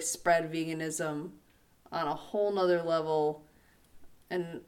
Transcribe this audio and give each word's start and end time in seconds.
spread 0.00 0.52
veganism 0.52 1.30
on 1.92 2.06
a 2.06 2.14
whole 2.14 2.52
nother 2.52 2.82
level, 2.82 3.44
an 4.30 4.62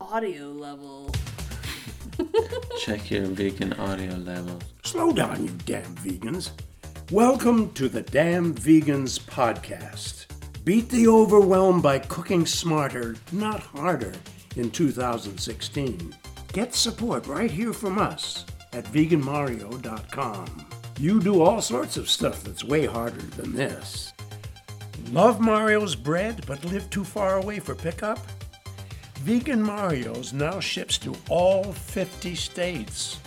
audio 0.00 0.48
level. 0.48 1.14
Check 2.80 3.10
your 3.10 3.26
vegan 3.26 3.72
audio 3.74 4.14
level. 4.14 4.58
Slow 4.84 5.12
down, 5.12 5.42
you 5.44 5.52
damn 5.64 5.94
vegans. 5.96 6.50
Welcome 7.10 7.72
to 7.72 7.88
the 7.88 8.02
Damn 8.02 8.54
Vegans 8.54 9.20
Podcast. 9.20 10.26
Beat 10.64 10.88
the 10.88 11.08
overwhelm 11.08 11.82
by 11.82 11.98
cooking 11.98 12.46
smarter, 12.46 13.16
not 13.32 13.60
harder, 13.60 14.14
in 14.56 14.70
2016. 14.70 16.14
Get 16.52 16.74
support 16.74 17.26
right 17.26 17.50
here 17.50 17.72
from 17.72 17.98
us 17.98 18.44
at 18.72 18.84
veganmario.com. 18.84 20.66
You 20.98 21.20
do 21.20 21.42
all 21.42 21.60
sorts 21.60 21.96
of 21.96 22.08
stuff 22.08 22.44
that's 22.44 22.64
way 22.64 22.86
harder 22.86 23.20
than 23.20 23.54
this. 23.54 24.11
Love 25.12 25.40
Mario's 25.40 25.94
bread 25.94 26.42
but 26.46 26.64
live 26.64 26.88
too 26.88 27.04
far 27.04 27.36
away 27.36 27.58
for 27.58 27.74
pickup? 27.74 28.18
Vegan 29.16 29.62
Mario's 29.62 30.32
now 30.32 30.58
ships 30.58 30.96
to 30.96 31.14
all 31.28 31.64
50 31.64 32.34
states. 32.34 33.20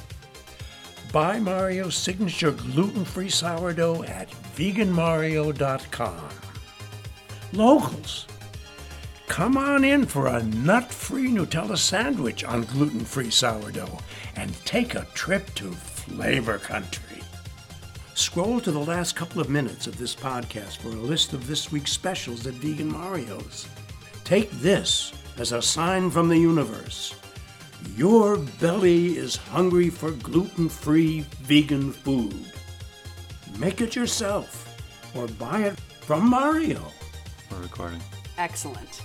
Buy 1.14 1.40
Mario's 1.40 1.96
signature 1.96 2.54
gluten 2.54 3.06
free 3.06 3.30
sourdough 3.30 4.02
at 4.06 4.32
veganmario.com. 4.58 6.30
Locals, 7.54 8.26
come 9.28 9.56
on 9.56 9.84
in 9.86 10.08
for 10.08 10.26
a 10.26 10.42
nut 10.42 10.92
free 10.92 11.30
Nutella 11.30 11.78
sandwich 11.78 12.44
on 12.44 12.64
gluten 12.64 13.06
free 13.06 13.30
sourdough 13.30 14.00
and 14.36 14.52
take 14.66 14.96
a 14.96 15.06
trip 15.14 15.54
to 15.54 15.72
Flavor 15.72 16.58
Country. 16.58 17.05
Scroll 18.16 18.62
to 18.62 18.72
the 18.72 18.80
last 18.80 19.14
couple 19.18 19.42
of 19.42 19.50
minutes 19.50 19.88
of 19.88 19.98
this 19.98 20.16
podcast 20.16 20.78
for 20.78 20.88
a 20.88 20.92
list 20.92 21.34
of 21.34 21.48
this 21.48 21.70
week's 21.70 21.92
specials 21.92 22.48
at 22.48 22.54
Vegan 22.54 22.90
Mario's. 22.90 23.68
Take 24.24 24.50
this 24.52 25.12
as 25.38 25.52
a 25.52 25.62
sign 25.62 26.10
from 26.10 26.30
the 26.30 26.38
universe. 26.38 27.14
Your 27.98 28.38
belly 28.38 29.18
is 29.18 29.36
hungry 29.36 29.90
for 29.90 30.12
gluten 30.12 30.70
free 30.70 31.26
vegan 31.42 31.92
food. 31.92 32.34
Make 33.60 33.82
it 33.82 33.98
yourself 33.98 34.80
or 35.14 35.28
buy 35.28 35.64
it 35.64 35.78
from 36.00 36.30
Mario. 36.30 36.82
We're 37.52 37.64
recording. 37.64 38.02
Excellent. 38.38 39.02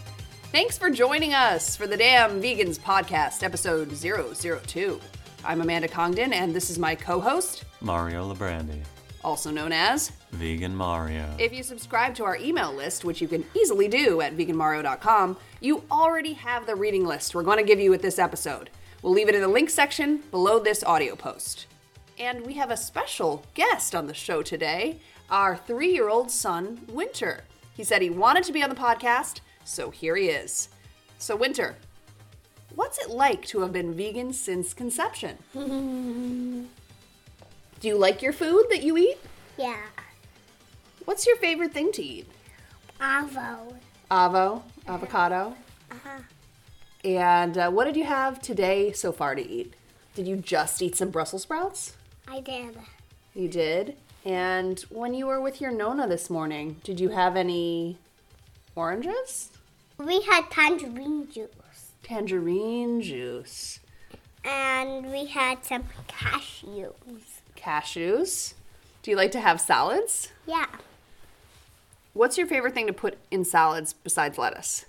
Thanks 0.53 0.79
for 0.79 0.89
joining 0.89 1.35
us 1.35 1.75
for 1.75 1.89
the 1.89 1.97
Damn 1.97 2.41
Vegans 2.41 2.79
Podcast, 2.79 3.43
episode 3.43 3.91
002. 3.91 5.01
I'm 5.45 5.61
Amanda 5.63 5.89
Congdon, 5.89 6.33
and 6.33 6.55
this 6.55 6.71
is 6.71 6.79
my 6.79 6.95
co 6.95 7.19
host, 7.19 7.65
Mario 7.81 8.33
Labrandi. 8.33 8.85
Also 9.25 9.51
known 9.51 9.73
as. 9.73 10.13
Vegan 10.33 10.75
Mario. 10.75 11.29
If 11.39 11.53
you 11.53 11.63
subscribe 11.63 12.15
to 12.17 12.25
our 12.25 12.37
email 12.37 12.73
list, 12.73 13.05
which 13.05 13.21
you 13.21 13.29
can 13.29 13.45
easily 13.55 13.89
do 13.89 14.21
at 14.21 14.37
veganmario.com, 14.37 15.37
you 15.61 15.85
already 15.91 16.33
have 16.35 16.67
the 16.67 16.77
reading 16.77 17.05
list 17.05 17.35
we're 17.35 17.43
going 17.43 17.59
to 17.59 17.65
give 17.65 17.81
you 17.81 17.91
with 17.91 18.03
this 18.03 18.19
episode. 18.19 18.71
We'll 19.03 19.13
leave 19.13 19.29
it 19.29 19.35
in 19.35 19.41
the 19.41 19.49
link 19.49 19.71
section 19.71 20.19
below 20.31 20.59
this 20.59 20.85
audio 20.85 21.17
post. 21.17 21.67
And 22.19 22.45
we 22.45 22.55
have 22.55 22.71
a 22.71 22.77
special 22.77 23.45
guest 23.55 23.95
on 23.95 24.07
the 24.07 24.15
show 24.15 24.43
today 24.43 25.01
our 25.31 25.57
three 25.57 25.93
year 25.93 26.09
old 26.09 26.31
son, 26.31 26.81
Winter. 26.89 27.45
He 27.75 27.85
said 27.85 28.03
he 28.03 28.11
wanted 28.11 28.45
to 28.45 28.53
be 28.53 28.63
on 28.63 28.69
the 28.69 28.77
podcast, 28.77 29.41
so 29.65 29.91
here 29.91 30.17
he 30.17 30.27
is. 30.27 30.69
So, 31.19 31.37
Winter, 31.37 31.77
what's 32.75 32.99
it 32.99 33.11
like 33.11 33.47
to 33.47 33.61
have 33.61 33.73
been 33.73 33.95
vegan 33.95 34.33
since 34.33 34.75
conception? 34.75 35.39
Do 37.81 37.89
you 37.89 37.97
like 37.97 38.21
your 38.21 38.35
food 38.35 38.67
that 38.69 38.83
you 38.83 38.99
eat? 38.99 39.17
Yeah. 39.57 39.81
What's 41.07 41.27
your 41.27 41.37
favorite 41.37 41.73
thing 41.73 41.93
to 41.93 42.03
eat? 42.03 42.31
Avo. 43.01 43.75
Avo, 44.11 44.63
avocado. 44.87 45.55
Uh-huh. 45.91 46.21
And 47.05 47.57
uh, 47.57 47.71
what 47.71 47.87
did 47.87 47.97
you 47.97 48.05
have 48.05 48.43
today 48.43 48.93
so 48.93 49.13
far 49.13 49.35
to 49.35 49.43
eat? 49.47 49.73
Did 50.15 50.29
you 50.29 50.37
just 50.37 50.83
eat 50.83 50.95
some 50.97 51.09
Brussels 51.09 51.43
sprouts? 51.43 51.97
I 52.29 52.41
did. 52.41 52.77
You 53.35 53.49
did. 53.49 53.97
And 54.27 54.79
when 54.91 55.15
you 55.15 55.27
were 55.27 55.41
with 55.41 55.63
your 55.63 55.71
Nona 55.71 56.07
this 56.07 56.29
morning, 56.29 56.77
did 56.85 57.01
you 57.01 57.09
have 57.09 57.35
any 57.35 57.97
oranges? 58.77 59.51
We 59.97 60.21
had 60.23 60.51
tangerine 60.51 61.31
juice. 61.31 61.93
Tangerine 62.03 63.01
juice. 63.01 63.81
And 64.45 65.11
we 65.11 65.27
had 65.27 65.65
some 65.65 65.85
cashews. 66.09 67.30
Cashews. 67.61 68.55
Do 69.03 69.11
you 69.11 69.17
like 69.17 69.31
to 69.33 69.41
have 69.41 69.61
salads? 69.61 70.29
Yeah. 70.47 70.67
What's 72.13 72.37
your 72.37 72.47
favorite 72.47 72.75
thing 72.75 72.87
to 72.87 72.93
put 72.93 73.19
in 73.31 73.45
salads 73.45 73.93
besides 73.93 74.37
lettuce? 74.39 74.85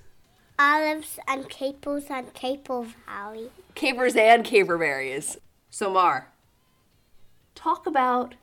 Olives 0.58 1.20
and 1.28 1.50
capers 1.50 2.06
and 2.10 2.34
caper 2.34 2.86
valley. 3.08 3.50
Capers 3.76 4.16
and 4.16 4.46
caperberries. 4.46 5.38
So, 5.70 5.92
Mar, 5.92 6.30
talk 7.56 7.86
about 7.88 8.36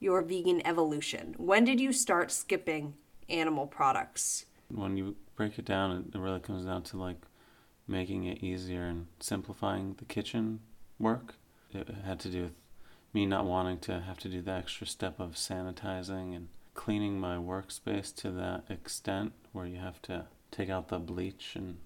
your 0.00 0.22
vegan 0.22 0.64
evolution. 0.66 1.34
When 1.38 1.64
did 1.64 1.80
you 1.80 1.92
start 1.92 2.30
skipping 2.30 2.94
animal 3.28 3.66
products? 3.66 4.46
When 4.70 4.96
you 4.96 5.16
break 5.36 5.58
it 5.58 5.64
down, 5.64 5.90
it- 5.92 6.14
it 6.14 6.18
really 6.18 6.40
comes 6.40 6.64
down 6.64 6.82
to 6.84 6.96
like 6.96 7.18
making 7.86 8.24
it 8.24 8.42
easier 8.42 8.84
and 8.84 9.06
simplifying 9.20 9.94
the 9.94 10.04
kitchen 10.04 10.60
work. 10.98 11.34
It 11.72 11.88
had 11.88 12.20
to 12.20 12.30
do 12.30 12.42
with 12.44 12.54
me 13.12 13.26
not 13.26 13.44
wanting 13.44 13.78
to 13.78 14.00
have 14.00 14.18
to 14.18 14.28
do 14.28 14.42
the 14.42 14.52
extra 14.52 14.86
step 14.86 15.18
of 15.18 15.32
sanitizing 15.32 16.36
and 16.36 16.48
cleaning 16.74 17.18
my 17.18 17.36
workspace 17.36 18.14
to 18.14 18.30
that 18.30 18.64
extent 18.68 19.32
where 19.52 19.66
you 19.66 19.78
have 19.78 20.00
to 20.02 20.26
take 20.50 20.70
out 20.70 20.88
the 20.88 20.98
bleach 20.98 21.52
and 21.54 21.78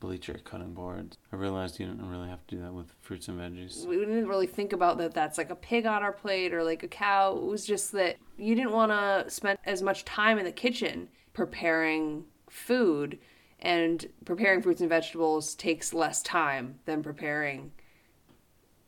bleach 0.00 0.28
your 0.28 0.36
cutting 0.38 0.74
boards. 0.74 1.16
I 1.32 1.36
realized 1.36 1.80
you 1.80 1.86
didn't 1.86 2.10
really 2.10 2.28
have 2.28 2.46
to 2.48 2.56
do 2.56 2.62
that 2.62 2.74
with 2.74 2.94
fruits 3.00 3.28
and 3.28 3.40
veggies. 3.40 3.86
We 3.86 3.96
didn't 3.96 4.28
really 4.28 4.46
think 4.46 4.72
about 4.74 4.98
that 4.98 5.14
that's 5.14 5.38
like 5.38 5.50
a 5.50 5.56
pig 5.56 5.86
on 5.86 6.02
our 6.02 6.12
plate 6.12 6.52
or 6.52 6.62
like 6.62 6.82
a 6.82 6.88
cow. 6.88 7.36
It 7.36 7.44
was 7.44 7.64
just 7.64 7.92
that 7.92 8.16
you 8.36 8.54
didn't 8.54 8.72
want 8.72 8.92
to 8.92 9.30
spend 9.30 9.58
as 9.64 9.80
much 9.80 10.04
time 10.04 10.38
in 10.38 10.44
the 10.44 10.52
kitchen 10.52 11.08
preparing 11.32 12.24
food, 12.50 13.18
and 13.60 14.06
preparing 14.24 14.60
fruits 14.60 14.80
and 14.80 14.90
vegetables 14.90 15.54
takes 15.54 15.94
less 15.94 16.22
time 16.22 16.78
than 16.84 17.02
preparing 17.02 17.72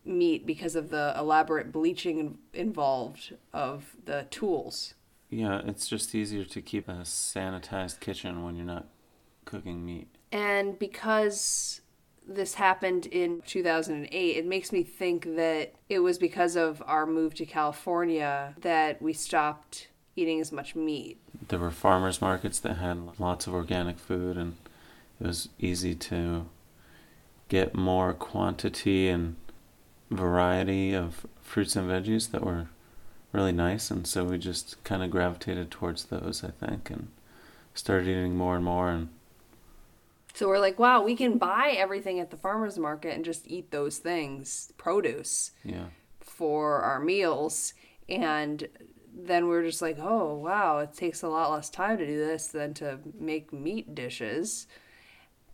meat 0.07 0.47
because 0.47 0.77
of 0.77 0.91
the 0.91 1.15
elaborate 1.17 1.73
bleaching 1.73 2.39
involved 2.53 3.35
of 3.53 3.97
the 4.05 4.27
tools. 4.31 4.95
Yeah, 5.31 5.61
it's 5.65 5.89
just 5.89 6.15
easier 6.15 6.45
to 6.45 6.63
keep 6.63 6.89
a 6.89 7.03
sanitized 7.03 8.01
kitchen 8.01 8.45
when 8.45 8.57
you're 8.57 8.65
not 8.65 8.87
cooking 9.45 9.85
meat. 9.85 10.09
And 10.31 10.79
because 10.79 11.81
this 12.27 12.55
happened 12.55 13.07
in 13.07 13.43
2008, 13.47 14.37
it 14.37 14.47
makes 14.47 14.73
me 14.73 14.83
think 14.83 15.37
that 15.37 15.75
it 15.89 16.01
was 16.01 16.19
because 16.19 16.57
of 16.57 16.83
our 16.87 17.07
move 17.07 17.35
to 17.35 17.47
California 17.47 18.55
that 18.61 19.01
we 19.01 19.13
stopped 19.13 19.89
eating 20.17 20.41
as 20.41 20.51
much 20.51 20.75
meat. 20.75 21.21
There 21.49 21.59
were 21.59 21.71
farmers 21.71 22.21
markets 22.21 22.59
that 22.61 22.79
had 22.79 23.21
lots 23.21 23.47
of 23.47 23.55
organic 23.55 23.99
food, 23.99 24.37
and 24.37 24.57
it 25.21 25.27
was 25.27 25.49
easy 25.59 25.95
to 25.95 26.47
get 27.49 27.75
more 27.75 28.13
quantity 28.13 29.09
and 29.09 29.37
variety 30.11 30.95
of 30.95 31.27
fruits 31.41 31.77
and 31.77 31.89
veggies 31.89 32.31
that 32.31 32.45
were 32.45 32.69
really 33.33 33.53
nice. 33.53 33.91
And 33.91 34.07
so 34.07 34.25
we 34.25 34.39
just 34.39 34.83
kind 34.85 35.03
of 35.03 35.11
gravitated 35.11 35.71
towards 35.71 36.05
those, 36.07 36.43
I 36.45 36.51
think, 36.51 36.91
and 36.91 37.09
started 37.75 38.09
eating 38.09 38.37
more 38.37 38.57
and 38.57 38.65
more. 38.65 38.91
And 38.91 39.09
So 40.35 40.49
we're 40.49 40.59
like, 40.59 40.79
wow, 40.79 41.03
we 41.03 41.17
can 41.17 41.39
buy 41.39 41.75
everything 41.77 42.21
at 42.21 42.31
the 42.31 42.37
farmer's 42.37 42.79
market 42.79 43.15
and 43.15 43.25
just 43.25 43.47
eat 43.47 43.71
those 43.71 43.99
things, 43.99 44.73
produce, 44.77 45.53
yeah, 45.65 45.87
for 46.21 46.81
our 46.81 47.01
meals. 47.01 47.75
And 48.09 48.69
then 49.19 49.49
we're 49.49 49.65
just 49.65 49.81
like, 49.81 49.99
oh, 49.99 50.35
wow, 50.35 50.79
it 50.79 50.93
takes 50.93 51.23
a 51.23 51.29
lot 51.29 51.51
less 51.51 51.71
time 51.71 51.97
to 51.99 52.07
do 52.07 52.19
this 52.19 52.49
than 52.49 52.75
to 52.75 52.99
make 53.19 53.53
meat 53.53 53.95
dishes. 53.95 54.67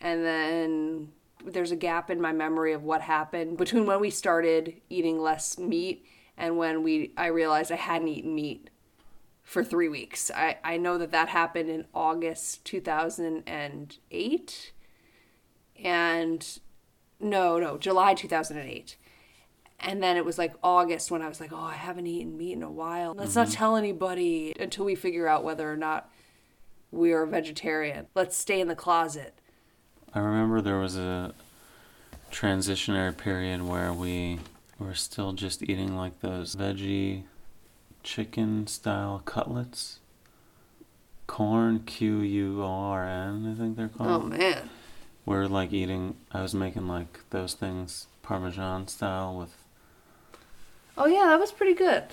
And 0.01 0.25
then 0.25 1.13
there's 1.47 1.73
a 1.73 1.77
gap 1.77 2.11
in 2.11 2.21
my 2.21 2.33
memory 2.33 2.73
of 2.73 2.83
what 2.83 3.03
happened 3.03 3.59
between 3.59 3.87
when 3.87 4.01
we 4.01 4.11
started 4.11 4.81
eating 4.89 5.21
less 5.21 5.59
meat 5.59 6.07
and 6.37 6.57
when 6.57 6.83
we 6.83 7.13
I 7.17 7.27
realized 7.27 7.73
I 7.73 7.77
hadn't 7.77 8.09
eaten 8.09 8.35
meat 8.35 8.71
for 9.43 9.63
three 9.63 9.89
weeks. 9.89 10.31
I, 10.35 10.57
I 10.65 10.79
know 10.79 10.97
that 10.99 11.11
that 11.11 11.29
happened 11.29 11.69
in 11.69 11.87
August 11.93 12.65
2008. 12.65 14.73
And 15.85 16.61
no, 17.21 17.59
no, 17.59 17.77
July 17.77 18.15
2008. 18.15 18.97
And 19.81 20.03
then 20.03 20.17
it 20.17 20.25
was 20.25 20.39
like 20.39 20.55
August 20.63 21.11
when 21.11 21.23
I 21.23 21.29
was 21.29 21.41
like, 21.41 21.53
oh, 21.53 21.57
I 21.57 21.75
haven't 21.75 22.07
eaten 22.07 22.39
meat 22.39 22.53
in 22.53 22.63
a 22.63 22.71
while. 22.71 23.15
Let's 23.17 23.35
not 23.35 23.49
mm-hmm. 23.49 23.57
tell 23.57 23.77
anybody 23.77 24.55
until 24.59 24.85
we 24.85 24.95
figure 24.95 25.27
out 25.27 25.43
whether 25.43 25.71
or 25.71 25.77
not 25.77 26.09
we 26.93 27.13
are 27.13 27.27
vegetarian. 27.27 28.07
Let's 28.15 28.37
stay 28.37 28.61
in 28.61 28.69
the 28.69 28.77
closet. 28.77 29.35
I 30.15 30.21
remember 30.21 30.61
there 30.61 30.79
was 30.79 30.97
a 30.97 31.35
transitionary 32.31 33.17
period 33.17 33.63
where 33.63 33.93
we 33.93 34.41
were 34.79 34.95
still 34.95 35.33
just 35.33 35.63
eating 35.63 35.97
like 35.97 36.21
those 36.21 36.57
veggie 36.57 37.25
chicken 38.03 38.67
style 38.67 39.23
cutlets 39.25 40.01
Quorn 41.27 41.81
Q 41.87 42.21
U 42.21 42.63
R 42.63 43.09
N. 43.09 43.51
I 43.51 43.59
think 43.59 43.77
they're 43.77 43.91
oh, 43.95 43.99
called. 43.99 44.23
Oh 44.25 44.27
man. 44.27 44.69
We're 45.25 45.47
like 45.47 45.73
eating. 45.73 46.17
I 46.31 46.43
was 46.43 46.53
making 46.55 46.89
like 46.89 47.21
those 47.31 47.55
things 47.55 48.07
Parmesan 48.23 48.89
style 48.89 49.35
with 49.37 49.55
Oh 50.99 51.07
yeah, 51.07 51.27
that 51.29 51.41
was 51.41 51.53
pretty 51.53 51.75
good. 51.75 52.05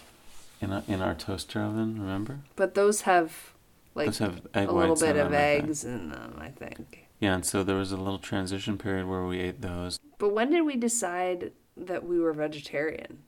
in 0.61 0.71
a, 0.71 0.83
in 0.87 1.01
our 1.01 1.15
toaster 1.15 1.61
oven. 1.61 1.99
Remember? 1.99 2.39
But 2.55 2.75
those 2.75 3.01
have 3.01 3.51
like 3.93 4.07
Those 4.07 4.19
have 4.19 4.41
a 4.53 4.65
little 4.71 4.95
bit 4.95 5.17
of 5.17 5.31
them, 5.31 5.33
I 5.33 5.57
think. 5.57 5.63
eggs 5.65 5.83
in 5.83 6.09
them, 6.09 6.39
I 6.39 6.49
think. 6.49 7.08
Yeah, 7.19 7.35
and 7.35 7.45
so 7.45 7.63
there 7.63 7.75
was 7.75 7.91
a 7.91 7.97
little 7.97 8.17
transition 8.19 8.77
period 8.77 9.07
where 9.07 9.25
we 9.25 9.39
ate 9.39 9.61
those. 9.61 9.99
But 10.17 10.33
when 10.33 10.51
did 10.51 10.61
we 10.61 10.77
decide 10.77 11.51
that 11.75 12.05
we 12.05 12.19
were 12.19 12.33
vegetarian? 12.33 13.23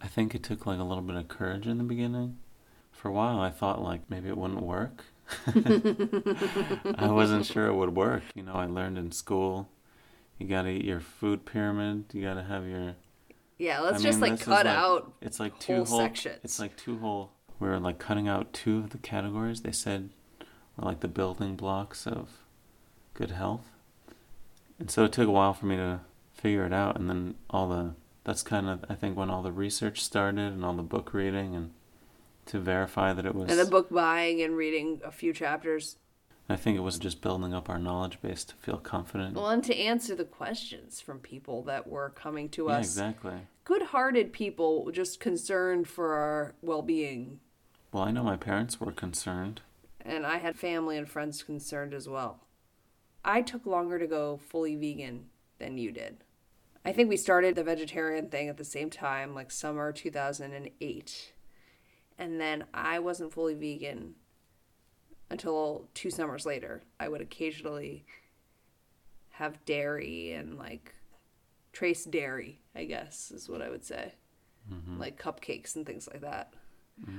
I 0.00 0.06
think 0.08 0.34
it 0.34 0.42
took 0.42 0.66
like 0.66 0.80
a 0.80 0.84
little 0.84 1.02
bit 1.02 1.16
of 1.16 1.28
courage 1.28 1.66
in 1.66 1.78
the 1.78 1.84
beginning. 1.84 2.38
For 2.90 3.08
a 3.08 3.12
while, 3.12 3.40
I 3.40 3.50
thought 3.50 3.82
like 3.82 4.08
maybe 4.08 4.28
it 4.28 4.36
wouldn't 4.36 4.62
work. 4.62 5.04
I 5.46 7.08
wasn't 7.10 7.46
sure 7.46 7.66
it 7.66 7.74
would 7.74 7.94
work. 7.94 8.22
You 8.34 8.42
know, 8.42 8.54
I 8.54 8.66
learned 8.66 8.98
in 8.98 9.12
school, 9.12 9.68
you 10.38 10.46
got 10.46 10.62
to 10.62 10.70
eat 10.70 10.84
your 10.84 11.00
food 11.00 11.44
pyramid. 11.44 12.06
You 12.12 12.22
got 12.22 12.34
to 12.34 12.42
have 12.42 12.66
your. 12.66 12.96
Yeah, 13.58 13.80
let's 13.80 14.00
I 14.00 14.02
just 14.02 14.20
mean, 14.20 14.30
like 14.32 14.40
cut 14.40 14.66
like- 14.66 14.76
out. 14.76 15.12
It's 15.20 15.38
like 15.38 15.58
two 15.58 15.76
whole 15.76 15.84
whole. 15.84 15.98
sections. 16.00 16.40
It's 16.42 16.58
like 16.58 16.76
two 16.76 16.98
whole. 16.98 17.32
We 17.60 17.68
were 17.68 17.78
like 17.78 17.98
cutting 17.98 18.26
out 18.28 18.52
two 18.52 18.78
of 18.78 18.90
the 18.90 18.98
categories. 18.98 19.62
They 19.62 19.72
said 19.72 20.10
were 20.76 20.84
like 20.84 21.00
the 21.00 21.08
building 21.08 21.54
blocks 21.56 22.06
of 22.06 22.41
good 23.22 23.36
health. 23.36 23.70
And 24.80 24.90
so 24.90 25.04
it 25.04 25.12
took 25.12 25.28
a 25.28 25.30
while 25.30 25.54
for 25.54 25.66
me 25.66 25.76
to 25.76 26.00
figure 26.32 26.66
it 26.66 26.72
out, 26.72 26.98
and 26.98 27.08
then 27.08 27.36
all 27.50 27.68
the. 27.68 27.94
That's 28.24 28.42
kind 28.42 28.68
of 28.68 28.84
I 28.88 28.94
think 28.94 29.16
when 29.16 29.30
all 29.30 29.42
the 29.42 29.52
research 29.52 30.00
started 30.00 30.52
and 30.52 30.64
all 30.64 30.74
the 30.74 30.82
book 30.82 31.12
reading 31.12 31.56
and 31.56 31.70
to 32.46 32.58
verify 32.58 33.12
that 33.12 33.26
it 33.26 33.34
was. 33.34 33.50
And 33.50 33.58
the 33.58 33.70
book 33.70 33.90
buying 33.90 34.42
and 34.42 34.56
reading 34.56 35.00
a 35.04 35.10
few 35.10 35.32
chapters. 35.32 35.96
I 36.48 36.56
think 36.56 36.76
it 36.76 36.80
was 36.80 36.98
just 36.98 37.20
building 37.20 37.54
up 37.54 37.68
our 37.68 37.78
knowledge 37.78 38.20
base 38.20 38.44
to 38.44 38.54
feel 38.56 38.78
confident. 38.78 39.36
Well, 39.36 39.48
and 39.48 39.62
to 39.64 39.76
answer 39.76 40.14
the 40.14 40.24
questions 40.24 41.00
from 41.00 41.18
people 41.18 41.62
that 41.64 41.88
were 41.88 42.10
coming 42.10 42.48
to 42.50 42.66
yeah, 42.66 42.78
us. 42.78 42.86
exactly. 42.86 43.34
Good 43.64 43.82
hearted 43.82 44.32
people 44.32 44.90
just 44.92 45.20
concerned 45.20 45.88
for 45.88 46.14
our 46.14 46.54
well 46.62 46.82
being. 46.82 47.40
Well, 47.92 48.04
I 48.04 48.10
know 48.10 48.24
my 48.24 48.36
parents 48.36 48.80
were 48.80 48.92
concerned. 48.92 49.62
And 50.00 50.26
I 50.26 50.38
had 50.38 50.56
family 50.56 50.96
and 50.96 51.08
friends 51.08 51.42
concerned 51.42 51.94
as 51.94 52.08
well. 52.08 52.40
I 53.24 53.42
took 53.42 53.66
longer 53.66 53.98
to 53.98 54.06
go 54.06 54.36
fully 54.36 54.74
vegan 54.76 55.26
than 55.58 55.78
you 55.78 55.92
did. 55.92 56.18
I 56.84 56.92
think 56.92 57.08
we 57.08 57.16
started 57.16 57.54
the 57.54 57.62
vegetarian 57.62 58.28
thing 58.28 58.48
at 58.48 58.56
the 58.56 58.64
same 58.64 58.90
time, 58.90 59.34
like 59.34 59.50
summer 59.50 59.92
2008. 59.92 61.32
And 62.18 62.40
then 62.40 62.64
I 62.74 62.98
wasn't 62.98 63.32
fully 63.32 63.54
vegan 63.54 64.14
until 65.30 65.88
two 65.94 66.10
summers 66.10 66.44
later. 66.44 66.82
I 66.98 67.08
would 67.08 67.20
occasionally 67.20 68.04
have 69.30 69.64
dairy 69.64 70.32
and 70.32 70.58
like 70.58 70.94
trace 71.72 72.04
dairy, 72.04 72.60
I 72.74 72.84
guess 72.84 73.30
is 73.30 73.48
what 73.48 73.62
I 73.62 73.70
would 73.70 73.84
say. 73.84 74.14
Mm-hmm. 74.72 74.98
Like 74.98 75.20
cupcakes 75.20 75.76
and 75.76 75.86
things 75.86 76.08
like 76.12 76.20
that. 76.22 76.54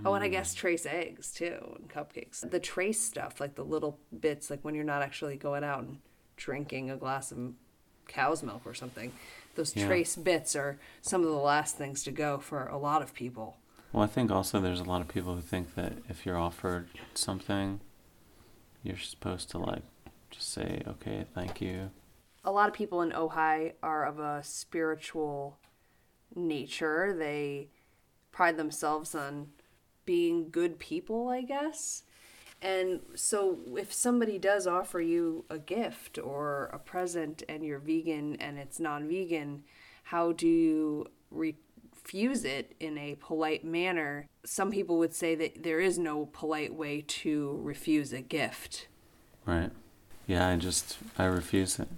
Oh, 0.06 0.14
and 0.14 0.24
I 0.24 0.28
guess 0.28 0.54
trace 0.54 0.86
eggs 0.86 1.32
too 1.34 1.76
and 1.78 1.90
cupcakes. 1.90 2.50
The 2.50 2.60
trace 2.60 3.00
stuff, 3.02 3.40
like 3.40 3.56
the 3.56 3.64
little 3.66 4.00
bits, 4.18 4.50
like 4.50 4.62
when 4.64 4.76
you're 4.76 4.84
not 4.84 5.02
actually 5.02 5.36
going 5.36 5.64
out 5.64 5.80
and 5.84 6.00
drinking 6.38 6.90
a 6.90 6.96
glass 6.98 7.32
of 7.32 7.54
cow's 8.08 8.44
milk 8.44 8.62
or 8.66 8.74
something. 8.74 9.12
Those 9.56 9.76
Yeah. 9.76 9.88
trace 9.88 10.16
bits 10.16 10.56
are 10.56 10.80
some 11.02 11.22
of 11.22 11.28
the 11.30 11.36
last 11.36 11.78
things 11.78 12.04
to 12.04 12.12
go 12.12 12.38
for 12.40 12.68
a 12.68 12.78
lot 12.78 13.02
of 13.02 13.14
people. 13.14 13.58
Well, 13.92 14.04
I 14.04 14.08
think 14.08 14.32
also 14.32 14.60
there's 14.60 14.80
a 14.80 14.84
lot 14.86 15.02
of 15.02 15.08
people 15.08 15.36
who 15.36 15.42
think 15.42 15.76
that 15.76 15.94
if 16.10 16.26
you're 16.26 16.38
offered 16.38 16.88
something, 17.14 17.80
you're 18.84 18.98
supposed 18.98 19.50
to 19.52 19.58
like 19.58 19.84
just 20.32 20.52
say, 20.52 20.82
okay, 20.88 21.26
thank 21.34 21.62
you. 21.62 21.92
a 22.46 22.52
lot 22.52 22.68
of 22.68 22.74
people 22.74 23.02
in 23.02 23.12
Ojai 23.12 23.74
are 23.82 24.06
of 24.06 24.20
a 24.20 24.44
spiritual 24.44 25.58
nature. 26.36 27.16
They 27.18 27.70
pride 28.32 28.58
themselves 28.58 29.16
on 29.16 29.50
being 30.06 30.50
good 30.50 30.80
people, 30.80 31.30
I 31.30 31.42
guess. 31.42 32.04
And 32.62 33.02
so 33.16 33.60
if 33.78 33.92
somebody 33.92 34.40
does 34.40 34.68
offer 34.68 35.02
you 35.02 35.44
a 35.50 35.60
gift 35.60 36.18
or 36.18 36.70
a 36.72 36.80
present 36.80 37.44
and 37.50 37.66
you're 37.66 37.80
vegan 37.80 38.38
and 38.38 38.58
it's 38.58 38.80
non-vegan, 38.80 39.64
how 40.04 40.32
do 40.32 40.48
you 40.48 41.08
refuse 41.30 42.46
it 42.46 42.74
in 42.80 42.98
a 42.98 43.16
polite 43.16 43.66
manner? 43.66 44.28
Some 44.46 44.72
people 44.72 44.98
would 45.00 45.14
say 45.14 45.36
that 45.36 45.64
there 45.64 45.82
is 45.82 46.00
no 46.00 46.28
polite 46.28 46.74
way 46.74 47.04
to 47.06 47.60
refuse 47.62 48.14
a 48.14 48.22
gift. 48.22 48.88
Right. 49.46 49.72
Yeah, 50.26 50.48
I 50.48 50.56
just, 50.56 50.98
I 51.18 51.26
refuse 51.26 51.80
it. 51.80 51.90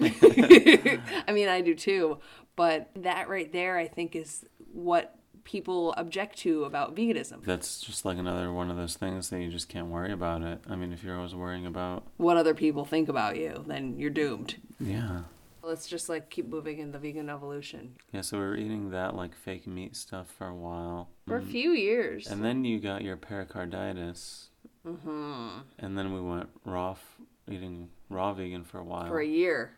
I 1.28 1.32
mean, 1.32 1.48
I 1.48 1.60
do 1.60 1.74
too. 1.74 2.18
But 2.56 2.90
that 2.96 3.28
right 3.28 3.52
there, 3.52 3.76
I 3.76 3.88
think, 3.88 4.16
is 4.16 4.44
what 4.72 5.16
people 5.44 5.92
object 5.96 6.38
to 6.38 6.64
about 6.64 6.94
veganism. 6.94 7.44
That's 7.44 7.80
just 7.80 8.04
like 8.04 8.18
another 8.18 8.52
one 8.52 8.70
of 8.70 8.76
those 8.76 8.96
things 8.96 9.30
that 9.30 9.40
you 9.40 9.50
just 9.50 9.68
can't 9.68 9.88
worry 9.88 10.12
about 10.12 10.42
it. 10.42 10.60
I 10.68 10.74
mean, 10.76 10.92
if 10.92 11.02
you're 11.04 11.16
always 11.16 11.34
worrying 11.34 11.66
about, 11.66 12.04
What 12.16 12.36
other 12.36 12.54
people 12.54 12.84
think 12.84 13.08
about 13.08 13.36
you, 13.36 13.64
then 13.66 13.98
you're 13.98 14.10
doomed. 14.10 14.56
yeah. 14.80 15.22
Let's 15.62 15.86
just 15.86 16.10
like 16.10 16.28
keep 16.28 16.46
moving 16.46 16.78
in 16.78 16.92
the 16.92 16.98
vegan 16.98 17.30
evolution. 17.30 17.94
Yeah, 18.12 18.20
so 18.20 18.36
we 18.38 18.44
were 18.44 18.56
eating 18.56 18.90
that 18.90 19.16
like 19.16 19.34
fake 19.34 19.66
meat 19.66 19.96
stuff 19.96 20.26
for 20.36 20.46
a 20.46 20.54
while. 20.54 21.08
For 21.26 21.38
a 21.38 21.42
few 21.42 21.70
years. 21.70 22.26
And 22.26 22.44
then 22.44 22.66
you 22.66 22.78
got 22.78 23.00
your 23.00 23.16
pericarditis. 23.16 24.50
Mm-hmm. 24.86 25.60
And 25.78 25.96
then 25.96 26.12
we 26.12 26.20
went 26.20 26.50
raw, 26.66 26.90
f- 26.90 27.20
eating 27.50 27.88
raw 28.10 28.34
vegan 28.34 28.64
for 28.64 28.78
a 28.78 28.84
while. 28.84 29.06
For 29.08 29.20
a 29.20 29.26
year. 29.26 29.72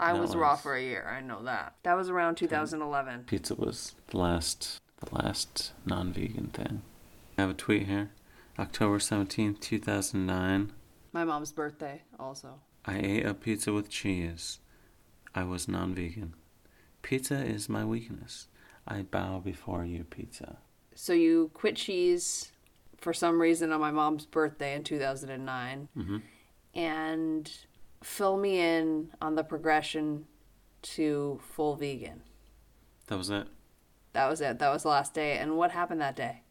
I 0.00 0.14
That 0.14 0.20
was, 0.20 0.34
raw 0.34 0.56
for 0.56 0.74
a 0.74 0.82
year. 0.82 1.06
I 1.14 1.20
know 1.20 1.42
that. 1.44 1.74
That 1.82 1.94
was 1.94 2.08
around 2.08 2.36
2011. 2.36 3.24
Pizza 3.24 3.54
was 3.54 3.94
the 4.08 4.16
last, 4.16 4.80
the 4.96 5.14
last 5.14 5.72
non-vegan 5.84 6.48
thing. 6.54 6.82
I 7.36 7.42
have 7.42 7.50
a 7.50 7.54
tweet 7.54 7.86
here. 7.86 8.10
October 8.58 8.98
17th, 8.98 9.60
2009. 9.60 10.72
My 11.12 11.24
mom's 11.24 11.52
birthday, 11.52 12.02
also. 12.18 12.60
I 12.86 12.98
ate 12.98 13.26
a 13.26 13.34
pizza 13.34 13.74
with 13.74 13.90
cheese. 13.90 14.60
I 15.34 15.44
was 15.44 15.68
non-vegan. 15.68 16.34
Pizza 17.02 17.44
is 17.44 17.68
my 17.68 17.84
weakness. 17.84 18.48
I 18.88 19.02
bow 19.02 19.40
before 19.40 19.84
you, 19.84 20.04
pizza. 20.04 20.56
So 20.94 21.12
you 21.12 21.50
quit 21.52 21.76
cheese 21.76 22.52
for 22.98 23.12
some 23.12 23.40
reason 23.40 23.70
on 23.70 23.80
my 23.80 23.90
mom's 23.90 24.24
birthday 24.24 24.74
in 24.74 24.82
2009. 24.82 25.88
Mm-hmm. 25.96 26.16
and 26.74 27.50
fill 28.02 28.36
me 28.36 28.58
in 28.60 29.10
on 29.20 29.34
the 29.34 29.44
progression 29.44 30.26
to 30.82 31.40
full 31.42 31.76
vegan. 31.76 32.22
That 33.08 33.18
was 33.18 33.30
it. 33.30 33.46
That 34.12 34.28
was 34.28 34.40
it. 34.40 34.58
That 34.58 34.72
was 34.72 34.82
the 34.82 34.88
last 34.88 35.14
day. 35.14 35.36
And 35.38 35.56
what 35.56 35.70
happened 35.72 36.00
that 36.00 36.16
day? 36.16 36.42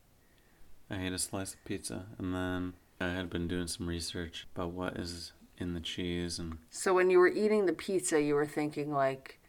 I 0.90 1.04
ate 1.04 1.14
a 1.14 1.20
slice 1.20 1.54
of 1.54 1.64
pizza, 1.66 2.06
and 2.18 2.34
then 2.34 2.74
I 3.00 3.10
had 3.10 3.30
been 3.30 3.48
doing 3.48 3.68
some 3.68 3.88
research 3.88 4.48
about 4.56 4.72
what 4.72 4.98
is 4.98 5.34
in 5.58 5.74
the 5.74 5.80
cheese, 5.80 6.40
and 6.40 6.58
So 6.70 6.94
when 6.94 7.10
you 7.10 7.20
were 7.20 7.28
eating 7.28 7.66
the 7.66 7.74
pizza, 7.74 8.22
you 8.22 8.34
were 8.34 8.46
thinking 8.46 8.92
like, 8.94 9.40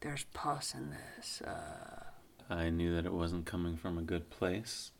"There's 0.00 0.24
pus 0.32 0.74
in 0.74 0.90
this." 0.90 1.42
Uh, 1.42 2.04
I 2.48 2.70
knew 2.70 2.94
that 2.96 3.04
it 3.06 3.12
wasn't 3.12 3.46
coming 3.46 3.76
from 3.76 3.98
a 3.98 4.02
good 4.02 4.30
place. 4.30 4.90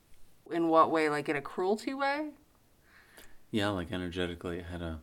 in 0.50 0.68
what 0.68 0.90
way? 0.90 1.08
Like 1.08 1.28
in 1.28 1.36
a 1.36 1.40
cruelty 1.42 1.94
way? 1.94 2.30
Yeah, 3.50 3.68
like 3.70 3.90
energetically, 3.92 4.58
it 4.58 4.66
had 4.66 4.82
a 4.82 5.00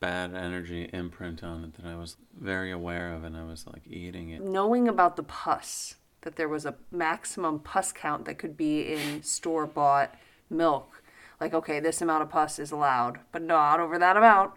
bad 0.00 0.34
energy 0.34 0.88
imprint 0.92 1.42
on 1.42 1.64
it 1.64 1.74
that 1.74 1.86
I 1.86 1.96
was 1.96 2.16
very 2.38 2.70
aware 2.70 3.12
of, 3.12 3.24
and 3.24 3.36
I 3.36 3.44
was 3.44 3.66
like 3.66 3.82
eating 3.86 4.30
it. 4.30 4.42
Knowing 4.42 4.88
about 4.88 5.16
the 5.16 5.22
pus, 5.22 5.96
that 6.22 6.36
there 6.36 6.48
was 6.48 6.64
a 6.66 6.76
maximum 6.90 7.58
pus 7.60 7.92
count 7.92 8.24
that 8.24 8.38
could 8.38 8.56
be 8.56 8.92
in 8.92 9.22
store 9.22 9.66
bought 9.66 10.14
milk. 10.50 11.02
Like, 11.40 11.54
okay, 11.54 11.80
this 11.80 12.02
amount 12.02 12.22
of 12.22 12.30
pus 12.30 12.58
is 12.58 12.72
allowed, 12.72 13.20
but 13.32 13.42
not 13.42 13.80
over 13.80 13.98
that 13.98 14.16
amount. 14.16 14.52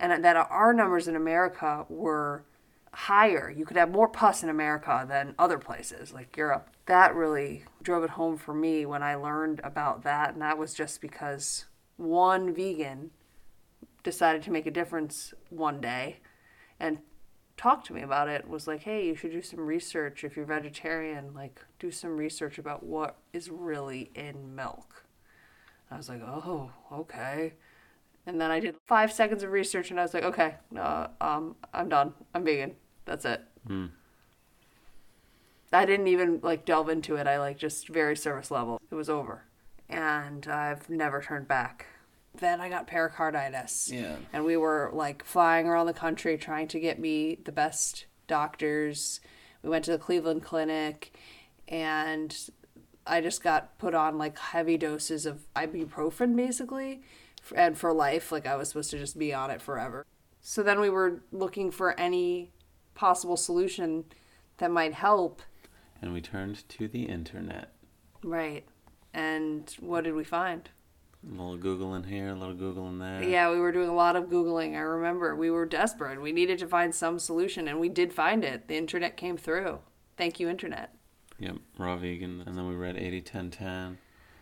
And 0.00 0.24
that 0.24 0.36
our 0.36 0.72
numbers 0.72 1.06
in 1.06 1.14
America 1.14 1.86
were 1.88 2.44
higher. 2.92 3.52
You 3.54 3.64
could 3.64 3.76
have 3.76 3.90
more 3.90 4.08
pus 4.08 4.42
in 4.42 4.48
America 4.48 5.04
than 5.08 5.34
other 5.38 5.58
places, 5.58 6.12
like 6.12 6.36
Europe. 6.36 6.68
That 6.86 7.14
really 7.14 7.64
drove 7.82 8.02
it 8.02 8.10
home 8.10 8.36
for 8.36 8.54
me 8.54 8.84
when 8.84 9.02
I 9.02 9.14
learned 9.14 9.60
about 9.62 10.02
that. 10.02 10.32
And 10.32 10.42
that 10.42 10.58
was 10.58 10.74
just 10.74 11.00
because 11.00 11.66
one 11.96 12.52
vegan 12.52 13.10
decided 14.02 14.42
to 14.42 14.50
make 14.50 14.66
a 14.66 14.70
difference 14.70 15.32
one 15.50 15.80
day 15.80 16.18
and 16.80 16.98
talked 17.56 17.86
to 17.86 17.92
me 17.92 18.02
about 18.02 18.28
it 18.28 18.48
was 18.48 18.66
like 18.66 18.82
hey 18.82 19.06
you 19.06 19.14
should 19.14 19.30
do 19.30 19.42
some 19.42 19.60
research 19.60 20.24
if 20.24 20.36
you're 20.36 20.44
vegetarian 20.44 21.32
like 21.34 21.60
do 21.78 21.90
some 21.90 22.16
research 22.16 22.58
about 22.58 22.82
what 22.82 23.16
is 23.32 23.50
really 23.50 24.10
in 24.14 24.54
milk. 24.54 25.04
I 25.90 25.96
was 25.96 26.08
like 26.08 26.22
oh 26.22 26.70
okay. 26.92 27.54
And 28.26 28.40
then 28.40 28.50
i 28.50 28.60
did 28.60 28.76
five 28.86 29.12
seconds 29.12 29.42
of 29.42 29.50
research 29.50 29.90
and 29.90 30.00
i 30.00 30.02
was 30.02 30.14
like 30.14 30.24
okay 30.24 30.56
no 30.70 31.08
um 31.20 31.56
i'm 31.72 31.88
done. 31.88 32.14
I'm 32.34 32.44
vegan. 32.44 32.74
That's 33.04 33.24
it. 33.24 33.42
Hmm. 33.66 33.86
i 35.72 35.84
didn't 35.84 36.08
even 36.08 36.40
like 36.42 36.64
delve 36.64 36.88
into 36.88 37.16
it. 37.16 37.26
I 37.26 37.38
like 37.38 37.58
just 37.58 37.88
very 37.88 38.16
service 38.16 38.50
level. 38.50 38.80
It 38.90 38.94
was 38.94 39.08
over. 39.08 39.44
And 39.88 40.46
I've 40.48 40.88
never 40.88 41.20
turned 41.20 41.46
back. 41.46 41.86
Then 42.34 42.60
I 42.60 42.68
got 42.68 42.86
pericarditis. 42.86 43.90
Yeah. 43.92 44.16
And 44.32 44.44
we 44.44 44.56
were 44.56 44.90
like 44.92 45.24
flying 45.24 45.66
around 45.66 45.86
the 45.86 45.92
country 45.92 46.36
trying 46.38 46.68
to 46.68 46.80
get 46.80 46.98
me 46.98 47.38
the 47.44 47.52
best 47.52 48.06
doctors. 48.26 49.20
We 49.62 49.70
went 49.70 49.84
to 49.84 49.92
the 49.92 49.98
Cleveland 49.98 50.42
Clinic 50.42 51.16
and 51.68 52.36
I 53.06 53.20
just 53.20 53.42
got 53.42 53.78
put 53.78 53.94
on 53.94 54.18
like 54.18 54.38
heavy 54.38 54.76
doses 54.76 55.26
of 55.26 55.46
ibuprofen 55.54 56.34
basically 56.36 57.02
and 57.54 57.76
for 57.76 57.92
life 57.92 58.32
like 58.32 58.46
I 58.46 58.56
was 58.56 58.68
supposed 58.68 58.90
to 58.90 58.98
just 58.98 59.18
be 59.18 59.34
on 59.34 59.50
it 59.50 59.60
forever. 59.60 60.06
So 60.40 60.62
then 60.62 60.80
we 60.80 60.90
were 60.90 61.22
looking 61.30 61.70
for 61.70 61.98
any 61.98 62.50
possible 62.94 63.36
solution 63.36 64.04
that 64.58 64.70
might 64.70 64.94
help. 64.94 65.42
And 66.00 66.12
we 66.12 66.20
turned 66.20 66.68
to 66.70 66.88
the 66.88 67.04
internet. 67.04 67.72
Right. 68.24 68.64
And 69.14 69.74
what 69.80 70.04
did 70.04 70.14
we 70.14 70.24
find? 70.24 70.68
A 71.24 71.30
little 71.30 71.56
googling 71.56 72.06
here, 72.06 72.30
a 72.30 72.34
little 72.34 72.54
googling 72.54 72.98
there. 72.98 73.22
Yeah, 73.22 73.50
we 73.52 73.60
were 73.60 73.70
doing 73.70 73.88
a 73.88 73.94
lot 73.94 74.16
of 74.16 74.24
Googling. 74.24 74.74
I 74.74 74.80
remember 74.80 75.36
we 75.36 75.50
were 75.50 75.66
desperate. 75.66 76.20
We 76.20 76.32
needed 76.32 76.58
to 76.58 76.66
find 76.66 76.92
some 76.92 77.20
solution, 77.20 77.68
and 77.68 77.78
we 77.78 77.88
did 77.88 78.12
find 78.12 78.42
it. 78.44 78.66
The 78.66 78.76
internet 78.76 79.16
came 79.16 79.36
through. 79.36 79.78
Thank 80.16 80.40
you, 80.40 80.48
internet. 80.48 80.94
Yep, 81.38 81.56
raw 81.78 81.96
vegan. 81.96 82.42
And 82.44 82.58
then 82.58 82.68
we 82.68 82.74
read 82.74 82.96
80 82.96 83.20
10 83.20 83.50
10. 83.50 83.98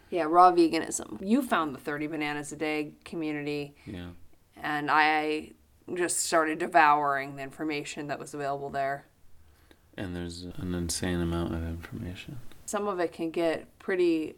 Yeah, 0.09 0.25
raw 0.25 0.51
veganism. 0.53 1.19
You 1.21 1.43
found 1.43 1.75
the 1.75 1.79
30 1.79 2.07
bananas 2.07 2.51
a 2.51 2.57
day 2.57 2.95
community, 3.05 3.75
Yeah. 3.87 4.11
and 4.57 4.91
I 4.91 5.53
just 5.95 6.21
started 6.21 6.59
devouring 6.59 7.37
the 7.37 7.43
information 7.43 8.07
that 8.07 8.19
was 8.19 8.33
available 8.33 8.71
there. 8.71 9.05
And 9.97 10.17
there's 10.17 10.45
an 10.57 10.75
insane 10.75 11.21
amount 11.21 11.55
of 11.55 11.63
information. 11.63 12.39
Some 12.65 12.89
of 12.89 13.01
it 13.01 13.13
can 13.13 13.31
get 13.31 13.79
pretty 13.79 14.37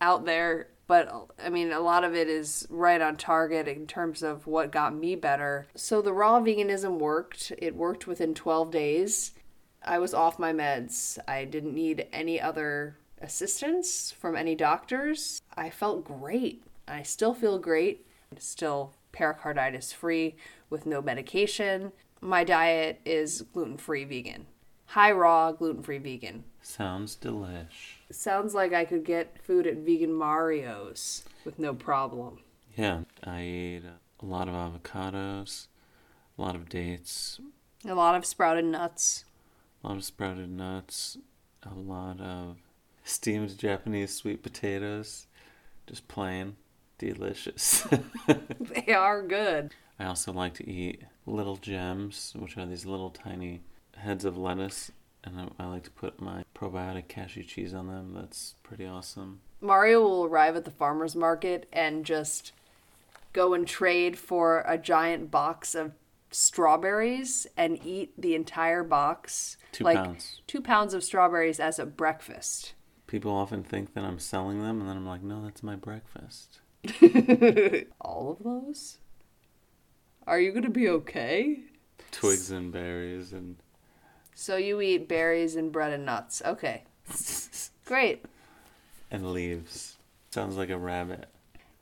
out 0.00 0.24
there, 0.26 0.68
but 0.86 1.30
I 1.42 1.48
mean, 1.48 1.72
a 1.72 1.80
lot 1.80 2.04
of 2.04 2.14
it 2.14 2.28
is 2.28 2.66
right 2.70 3.00
on 3.00 3.16
target 3.16 3.68
in 3.68 3.86
terms 3.86 4.22
of 4.22 4.46
what 4.46 4.72
got 4.72 4.94
me 4.94 5.14
better. 5.16 5.66
So 5.74 6.02
the 6.02 6.12
raw 6.12 6.40
veganism 6.40 6.98
worked. 6.98 7.52
It 7.58 7.76
worked 7.76 8.06
within 8.06 8.34
12 8.34 8.70
days. 8.70 9.32
I 9.84 9.98
was 9.98 10.14
off 10.14 10.38
my 10.38 10.52
meds. 10.52 11.18
I 11.26 11.44
didn't 11.44 11.74
need 11.74 12.06
any 12.12 12.40
other 12.40 12.96
assistance 13.20 14.10
from 14.10 14.36
any 14.36 14.54
doctors. 14.54 15.40
I 15.56 15.70
felt 15.70 16.04
great. 16.04 16.62
I 16.86 17.02
still 17.02 17.34
feel 17.34 17.58
great. 17.58 18.06
I'm 18.30 18.38
Still 18.38 18.94
pericarditis 19.12 19.92
free 19.92 20.36
with 20.70 20.86
no 20.86 21.02
medication. 21.02 21.92
My 22.20 22.44
diet 22.44 23.00
is 23.04 23.42
gluten 23.52 23.76
free 23.76 24.04
vegan. 24.04 24.46
High 24.86 25.12
raw, 25.12 25.52
gluten 25.52 25.82
free 25.82 25.98
vegan. 25.98 26.44
Sounds 26.60 27.16
delish. 27.16 27.98
Sounds 28.12 28.54
like 28.54 28.72
I 28.72 28.84
could 28.84 29.04
get 29.04 29.42
food 29.42 29.66
at 29.66 29.76
Vegan 29.78 30.12
Mario's 30.12 31.24
with 31.44 31.58
no 31.58 31.74
problem. 31.74 32.38
Yeah, 32.76 33.00
I 33.24 33.40
ate 33.40 33.82
a 34.20 34.24
lot 34.26 34.48
of 34.48 34.54
avocados, 34.54 35.66
a 36.38 36.42
lot 36.42 36.54
of 36.54 36.68
dates, 36.68 37.40
A 37.86 37.94
lot 37.94 38.14
of 38.14 38.24
sprouted 38.24 38.64
nuts. 38.64 39.24
a 39.82 39.88
lot 39.88 39.96
of 39.96 40.04
sprouted 40.04 40.50
nuts, 40.50 41.18
a 41.62 41.74
lot 41.74 42.20
of 42.20 42.58
steamed 43.04 43.56
Japanese 43.58 44.14
sweet 44.14 44.42
potatoes. 44.42 45.26
Just 45.86 46.06
plain 46.08 46.56
delicious. 46.98 47.86
They 48.60 48.92
are 48.94 49.22
good. 49.26 49.74
I 49.98 50.04
also 50.06 50.32
like 50.32 50.54
to 50.54 50.68
eat 50.70 51.02
little 51.26 51.56
gems, 51.56 52.32
which 52.38 52.56
are 52.56 52.64
these 52.66 52.86
little 52.86 53.10
tiny 53.10 53.60
heads 53.96 54.24
of 54.24 54.36
lettuce, 54.38 54.90
and 55.24 55.40
I, 55.58 55.64
I 55.64 55.66
like 55.66 55.84
to 55.84 55.90
put 55.90 56.20
my 56.20 56.44
probiotic 56.54 57.08
cashew 57.08 57.42
cheese 57.44 57.74
on 57.74 57.86
them. 57.88 58.12
That's 58.14 58.54
pretty 58.62 58.86
awesome. 58.86 59.40
Mario 59.60 60.00
will 60.00 60.24
arrive 60.24 60.56
at 60.56 60.64
the 60.64 60.70
farmer's 60.70 61.14
market 61.14 61.68
and 61.72 62.04
just 62.04 62.52
go 63.32 63.54
and 63.54 63.66
trade 63.66 64.18
for 64.18 64.64
a 64.66 64.76
giant 64.76 65.30
box 65.30 65.74
of 65.74 65.92
strawberries 66.30 67.46
and 67.56 67.78
eat 67.84 68.12
the 68.18 68.34
entire 68.34 68.82
box. 68.82 69.56
Two 69.70 69.84
like 69.84 69.96
pounds. 69.96 70.40
two 70.46 70.60
pounds 70.60 70.94
of 70.94 71.04
strawberries 71.04 71.60
as 71.60 71.78
a 71.78 71.86
breakfast. 71.86 72.74
People 73.06 73.32
often 73.32 73.62
think 73.62 73.94
that 73.94 74.04
I'm 74.04 74.18
selling 74.18 74.62
them, 74.62 74.80
and 74.80 74.88
then 74.88 74.96
I'm 74.96 75.06
like, 75.06 75.22
no, 75.22 75.42
that's 75.42 75.62
my 75.62 75.76
breakfast. 75.76 76.60
All 78.00 78.32
of 78.38 78.42
those? 78.42 78.98
Are 80.26 80.40
you 80.40 80.50
going 80.50 80.62
to 80.62 80.70
be 80.70 80.88
okay? 80.88 81.60
Twigs 82.10 82.50
and 82.50 82.72
berries 82.72 83.32
and 83.32 83.56
So 84.34 84.56
you 84.56 84.80
eat 84.80 85.08
berries 85.08 85.56
and 85.56 85.70
bread 85.72 85.92
and 85.92 86.04
nuts. 86.06 86.42
Okay. 86.44 86.84
Great. 87.84 88.24
and 89.10 89.32
leaves. 89.32 89.96
Sounds 90.30 90.56
like 90.56 90.70
a 90.70 90.78
rabbit. 90.78 91.28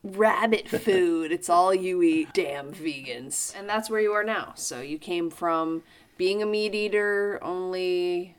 rabbit 0.02 0.68
food. 0.82 1.30
it's 1.32 1.48
all 1.48 1.74
you 1.74 2.02
eat. 2.02 2.32
Damn 2.32 2.72
vegans. 2.72 3.54
And 3.56 3.68
that's 3.68 3.88
where 3.88 4.00
you 4.00 4.12
are 4.12 4.24
now. 4.24 4.52
So 4.56 4.80
you 4.80 4.98
came 4.98 5.30
from 5.30 5.82
being 6.18 6.42
a 6.42 6.46
meat 6.46 6.74
eater 6.74 7.38
only, 7.42 8.34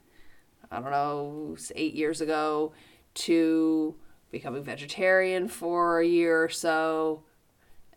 I 0.72 0.80
don't 0.82 0.92
know, 0.92 1.56
eight 1.76 1.94
years 1.94 2.20
ago 2.22 2.74
to 3.14 3.96
becoming 4.32 4.64
vegetarian 4.64 5.48
for 5.48 6.00
a 6.02 6.06
year 6.06 6.44
or 6.44 6.50
so. 6.50 7.24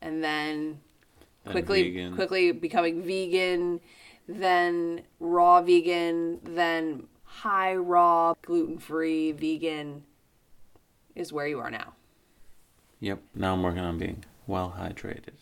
And 0.00 0.22
then 0.22 0.80
quickly 1.46 1.82
vegan. 1.90 2.14
quickly 2.14 2.52
becoming 2.52 3.02
vegan, 3.02 3.80
then 4.28 5.02
raw 5.20 5.60
vegan, 5.62 6.40
then 6.44 7.04
high 7.24 7.74
raw, 7.74 8.34
gluten-free 8.42 9.32
vegan 9.32 10.04
is 11.14 11.32
where 11.32 11.46
you 11.46 11.58
are 11.60 11.70
now. 11.70 11.94
Yep. 13.00 13.20
Now 13.34 13.52
I'm 13.54 13.62
working 13.62 13.80
on 13.82 13.98
being 13.98 14.24
well 14.46 14.74
hydrated. 14.78 15.34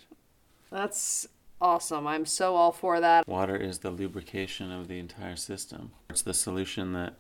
That's 0.70 1.28
awesome. 1.60 2.06
I'm 2.06 2.26
so 2.26 2.56
all 2.56 2.72
for 2.72 2.98
that. 3.00 3.28
Water 3.28 3.56
is 3.56 3.78
the 3.78 3.90
lubrication 3.90 4.72
of 4.72 4.88
the 4.88 4.98
entire 4.98 5.36
system. 5.36 5.92
It's 6.10 6.22
the 6.22 6.34
solution 6.34 6.92
that 6.94 7.14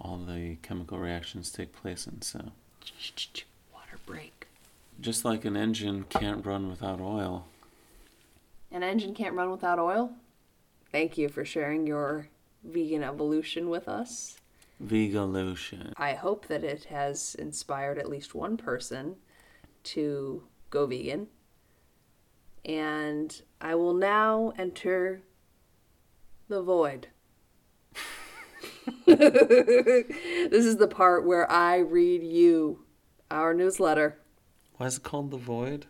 all 0.00 0.16
the 0.18 0.56
chemical 0.62 0.98
reactions 0.98 1.50
take 1.50 1.72
place 1.72 2.06
in. 2.06 2.22
So, 2.22 2.52
Water 3.72 3.98
break. 4.06 4.46
just 5.00 5.24
like 5.24 5.44
an 5.44 5.56
engine 5.56 6.04
can't 6.08 6.44
run 6.44 6.68
without 6.68 7.00
oil, 7.00 7.46
An 8.70 8.82
engine 8.82 9.14
can't 9.14 9.34
run 9.34 9.50
without 9.50 9.78
oil. 9.78 10.12
Thank 10.94 11.18
you 11.18 11.28
for 11.28 11.44
sharing 11.44 11.88
your 11.88 12.28
vegan 12.62 13.02
evolution 13.02 13.68
with 13.68 13.88
us. 13.88 14.38
Vegalution. 14.80 15.92
I 15.96 16.12
hope 16.12 16.46
that 16.46 16.62
it 16.62 16.84
has 16.84 17.34
inspired 17.34 17.98
at 17.98 18.08
least 18.08 18.32
one 18.32 18.56
person 18.56 19.16
to 19.82 20.44
go 20.70 20.86
vegan. 20.86 21.26
And 22.64 23.42
I 23.60 23.74
will 23.74 23.94
now 23.94 24.52
enter 24.56 25.22
the 26.46 26.62
void. 26.62 27.08
this 29.04 30.64
is 30.64 30.76
the 30.76 30.86
part 30.86 31.26
where 31.26 31.50
I 31.50 31.78
read 31.78 32.22
you 32.22 32.84
our 33.32 33.52
newsletter. 33.52 34.20
Why 34.76 34.86
is 34.86 34.98
it 34.98 35.02
called 35.02 35.32
the 35.32 35.38
void? 35.38 35.86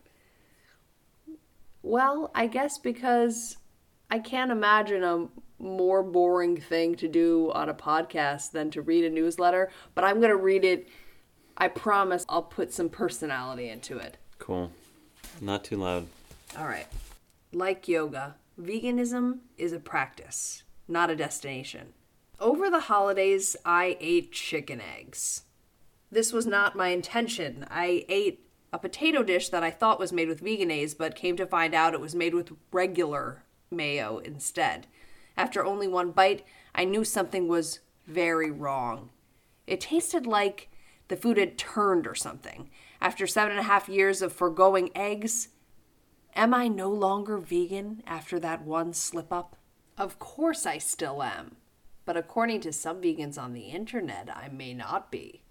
Well, 1.82 2.30
I 2.34 2.46
guess 2.46 2.78
because 2.78 3.58
I 4.14 4.20
can't 4.20 4.52
imagine 4.52 5.02
a 5.02 5.26
more 5.58 6.00
boring 6.04 6.56
thing 6.56 6.94
to 6.96 7.08
do 7.08 7.50
on 7.50 7.68
a 7.68 7.74
podcast 7.74 8.52
than 8.52 8.70
to 8.70 8.80
read 8.80 9.04
a 9.04 9.10
newsletter, 9.10 9.72
but 9.96 10.04
I'm 10.04 10.20
going 10.20 10.30
to 10.30 10.36
read 10.36 10.64
it. 10.64 10.88
I 11.56 11.66
promise 11.66 12.24
I'll 12.28 12.44
put 12.44 12.72
some 12.72 12.88
personality 12.88 13.68
into 13.68 13.98
it. 13.98 14.16
Cool. 14.38 14.70
Not 15.40 15.64
too 15.64 15.78
loud. 15.78 16.06
All 16.56 16.66
right. 16.66 16.86
Like 17.52 17.88
yoga, 17.88 18.36
veganism 18.56 19.38
is 19.58 19.72
a 19.72 19.80
practice, 19.80 20.62
not 20.86 21.10
a 21.10 21.16
destination. 21.16 21.92
Over 22.38 22.70
the 22.70 22.82
holidays, 22.82 23.56
I 23.64 23.96
ate 23.98 24.30
chicken 24.30 24.80
eggs. 24.80 25.42
This 26.12 26.32
was 26.32 26.46
not 26.46 26.76
my 26.76 26.90
intention. 26.90 27.66
I 27.68 28.04
ate 28.08 28.46
a 28.72 28.78
potato 28.78 29.24
dish 29.24 29.48
that 29.48 29.64
I 29.64 29.72
thought 29.72 29.98
was 29.98 30.12
made 30.12 30.28
with 30.28 30.38
Vegenaise, 30.38 30.94
but 30.94 31.16
came 31.16 31.36
to 31.36 31.46
find 31.46 31.74
out 31.74 31.94
it 31.94 32.00
was 32.00 32.14
made 32.14 32.34
with 32.34 32.52
regular 32.70 33.43
mayo 33.74 34.18
instead. 34.18 34.86
After 35.36 35.64
only 35.64 35.88
one 35.88 36.10
bite, 36.12 36.44
I 36.74 36.84
knew 36.84 37.04
something 37.04 37.48
was 37.48 37.80
very 38.06 38.50
wrong. 38.50 39.10
It 39.66 39.80
tasted 39.80 40.26
like 40.26 40.68
the 41.08 41.16
food 41.16 41.36
had 41.36 41.58
turned 41.58 42.06
or 42.06 42.14
something. 42.14 42.70
After 43.00 43.26
seven 43.26 43.52
and 43.52 43.60
a 43.60 43.64
half 43.64 43.88
years 43.88 44.22
of 44.22 44.32
foregoing 44.32 44.90
eggs, 44.94 45.48
Am 46.36 46.52
I 46.52 46.66
no 46.66 46.90
longer 46.90 47.38
vegan 47.38 48.02
after 48.06 48.40
that 48.40 48.64
one 48.64 48.92
slip 48.92 49.32
up? 49.32 49.56
Of 49.96 50.18
course 50.18 50.66
I 50.66 50.78
still 50.78 51.22
am. 51.22 51.56
But 52.04 52.16
according 52.16 52.60
to 52.62 52.72
some 52.72 53.00
vegans 53.00 53.38
on 53.38 53.52
the 53.52 53.68
internet, 53.68 54.28
I 54.34 54.48
may 54.48 54.74
not 54.74 55.12
be. 55.12 55.42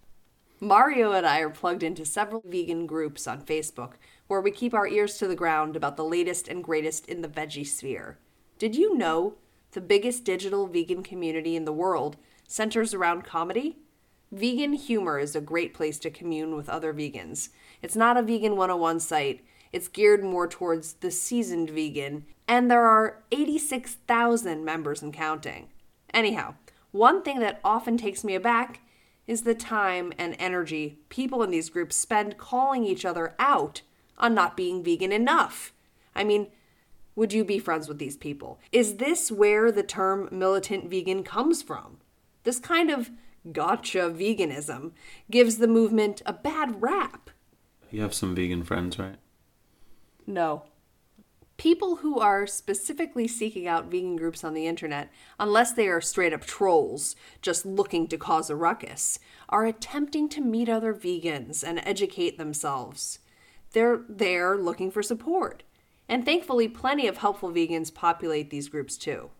Mario 0.59 1.13
and 1.13 1.25
I 1.25 1.39
are 1.39 1.49
plugged 1.49 1.83
into 1.83 2.05
several 2.05 2.43
vegan 2.45 2.85
groups 2.85 3.27
on 3.27 3.45
Facebook 3.45 3.93
where 4.27 4.41
we 4.41 4.51
keep 4.51 4.73
our 4.73 4.87
ears 4.87 5.17
to 5.17 5.27
the 5.27 5.35
ground 5.35 5.75
about 5.75 5.97
the 5.97 6.03
latest 6.03 6.47
and 6.47 6.63
greatest 6.63 7.05
in 7.07 7.21
the 7.21 7.27
veggie 7.27 7.67
sphere. 7.67 8.17
Did 8.57 8.75
you 8.75 8.95
know 8.95 9.35
the 9.71 9.81
biggest 9.81 10.23
digital 10.23 10.67
vegan 10.67 11.03
community 11.03 11.55
in 11.55 11.65
the 11.65 11.73
world 11.73 12.17
centers 12.47 12.93
around 12.93 13.23
comedy? 13.23 13.77
Vegan 14.31 14.73
Humor 14.73 15.19
is 15.19 15.35
a 15.35 15.41
great 15.41 15.73
place 15.73 15.99
to 15.99 16.09
commune 16.09 16.55
with 16.55 16.69
other 16.69 16.93
vegans. 16.93 17.49
It's 17.81 17.95
not 17.95 18.17
a 18.17 18.23
Vegan 18.23 18.55
101 18.55 18.99
site, 18.99 19.45
it's 19.71 19.87
geared 19.87 20.23
more 20.23 20.47
towards 20.47 20.93
the 20.93 21.11
seasoned 21.11 21.69
vegan, 21.69 22.25
and 22.47 22.69
there 22.69 22.85
are 22.85 23.23
86,000 23.31 24.63
members 24.63 25.01
and 25.01 25.13
counting. 25.13 25.69
Anyhow, 26.13 26.55
one 26.91 27.23
thing 27.23 27.39
that 27.39 27.59
often 27.63 27.97
takes 27.97 28.23
me 28.23 28.35
aback 28.35 28.81
is 29.25 29.41
the 29.43 29.55
time 29.55 30.13
and 30.17 30.35
energy 30.37 30.99
people 31.09 31.41
in 31.43 31.49
these 31.49 31.69
groups 31.69 31.95
spend 31.95 32.37
calling 32.37 32.85
each 32.85 33.05
other 33.05 33.35
out 33.39 33.81
on 34.17 34.33
not 34.33 34.57
being 34.57 34.83
vegan 34.83 35.11
enough. 35.11 35.73
I 36.15 36.23
mean, 36.23 36.47
would 37.15 37.33
you 37.33 37.43
be 37.43 37.59
friends 37.59 37.87
with 37.87 37.99
these 37.99 38.17
people? 38.17 38.59
Is 38.71 38.97
this 38.97 39.31
where 39.31 39.71
the 39.71 39.83
term 39.83 40.29
militant 40.31 40.89
vegan 40.89 41.23
comes 41.23 41.61
from? 41.61 41.97
This 42.43 42.59
kind 42.59 42.89
of 42.89 43.11
gotcha 43.51 44.09
veganism 44.09 44.91
gives 45.29 45.57
the 45.57 45.67
movement 45.67 46.21
a 46.25 46.33
bad 46.33 46.81
rap. 46.81 47.29
You 47.91 48.01
have 48.01 48.13
some 48.13 48.33
vegan 48.33 48.63
friends, 48.63 48.97
right? 48.97 49.17
No. 50.25 50.63
People 51.57 51.97
who 51.97 52.19
are 52.19 52.47
specifically 52.47 53.27
seeking 53.27 53.67
out 53.67 53.91
vegan 53.91 54.15
groups 54.15 54.43
on 54.43 54.55
the 54.55 54.65
internet, 54.65 55.11
unless 55.39 55.71
they 55.71 55.87
are 55.87 56.01
straight 56.01 56.33
up 56.33 56.43
trolls 56.45 57.15
just 57.41 57.65
looking 57.65 58.07
to 58.07 58.17
cause 58.17 58.49
a 58.49 58.55
ruckus, 58.55 59.19
are 59.49 59.65
attempting 59.65 60.27
to 60.29 60.41
meet 60.41 60.67
other 60.67 60.93
vegans 60.93 61.63
and 61.63 61.79
educate 61.85 62.37
themselves. 62.39 63.19
They're 63.73 64.01
there 64.07 64.57
looking 64.57 64.89
for 64.89 65.03
support. 65.03 65.63
And 66.07 66.25
thankfully, 66.25 66.67
plenty 66.67 67.07
of 67.07 67.17
helpful 67.17 67.51
vegans 67.51 67.93
populate 67.93 68.49
these 68.49 68.69
groups 68.69 68.97
too. 68.97 69.31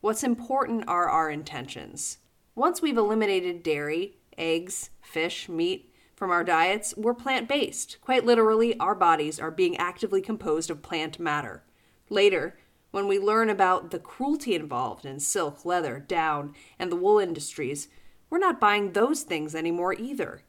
What's 0.00 0.24
important 0.24 0.84
are 0.88 1.08
our 1.08 1.30
intentions. 1.30 2.18
Once 2.54 2.82
we've 2.82 2.98
eliminated 2.98 3.62
dairy, 3.62 4.18
eggs, 4.36 4.90
fish, 5.00 5.48
meat 5.48 5.94
from 6.14 6.30
our 6.30 6.44
diets, 6.44 6.94
we're 6.96 7.14
plant 7.14 7.48
based. 7.48 7.98
Quite 8.00 8.24
literally, 8.24 8.78
our 8.78 8.94
bodies 8.94 9.40
are 9.40 9.50
being 9.50 9.76
actively 9.76 10.20
composed 10.20 10.70
of 10.70 10.82
plant 10.82 11.18
matter. 11.18 11.64
Later, 12.10 12.58
when 12.90 13.08
we 13.08 13.18
learn 13.18 13.48
about 13.48 13.90
the 13.90 13.98
cruelty 13.98 14.54
involved 14.54 15.06
in 15.06 15.18
silk, 15.18 15.64
leather, 15.64 15.98
down, 15.98 16.54
and 16.78 16.92
the 16.92 16.96
wool 16.96 17.18
industries, 17.18 17.88
we're 18.28 18.38
not 18.38 18.60
buying 18.60 18.92
those 18.92 19.22
things 19.22 19.54
anymore 19.54 19.94
either. 19.94 20.42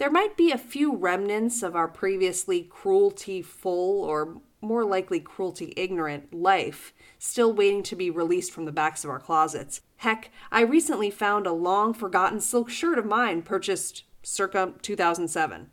There 0.00 0.10
might 0.10 0.34
be 0.34 0.50
a 0.50 0.56
few 0.56 0.96
remnants 0.96 1.62
of 1.62 1.76
our 1.76 1.86
previously 1.86 2.62
cruelty 2.62 3.42
full 3.42 4.02
or 4.02 4.40
more 4.62 4.82
likely 4.82 5.20
cruelty 5.20 5.74
ignorant 5.76 6.32
life 6.32 6.94
still 7.18 7.52
waiting 7.52 7.82
to 7.82 7.94
be 7.94 8.08
released 8.08 8.50
from 8.50 8.64
the 8.64 8.72
backs 8.72 9.04
of 9.04 9.10
our 9.10 9.18
closets. 9.18 9.82
Heck, 9.98 10.30
I 10.50 10.62
recently 10.62 11.10
found 11.10 11.46
a 11.46 11.52
long 11.52 11.92
forgotten 11.92 12.40
silk 12.40 12.70
shirt 12.70 12.98
of 12.98 13.04
mine 13.04 13.42
purchased 13.42 14.04
circa 14.22 14.72
2007. 14.80 15.68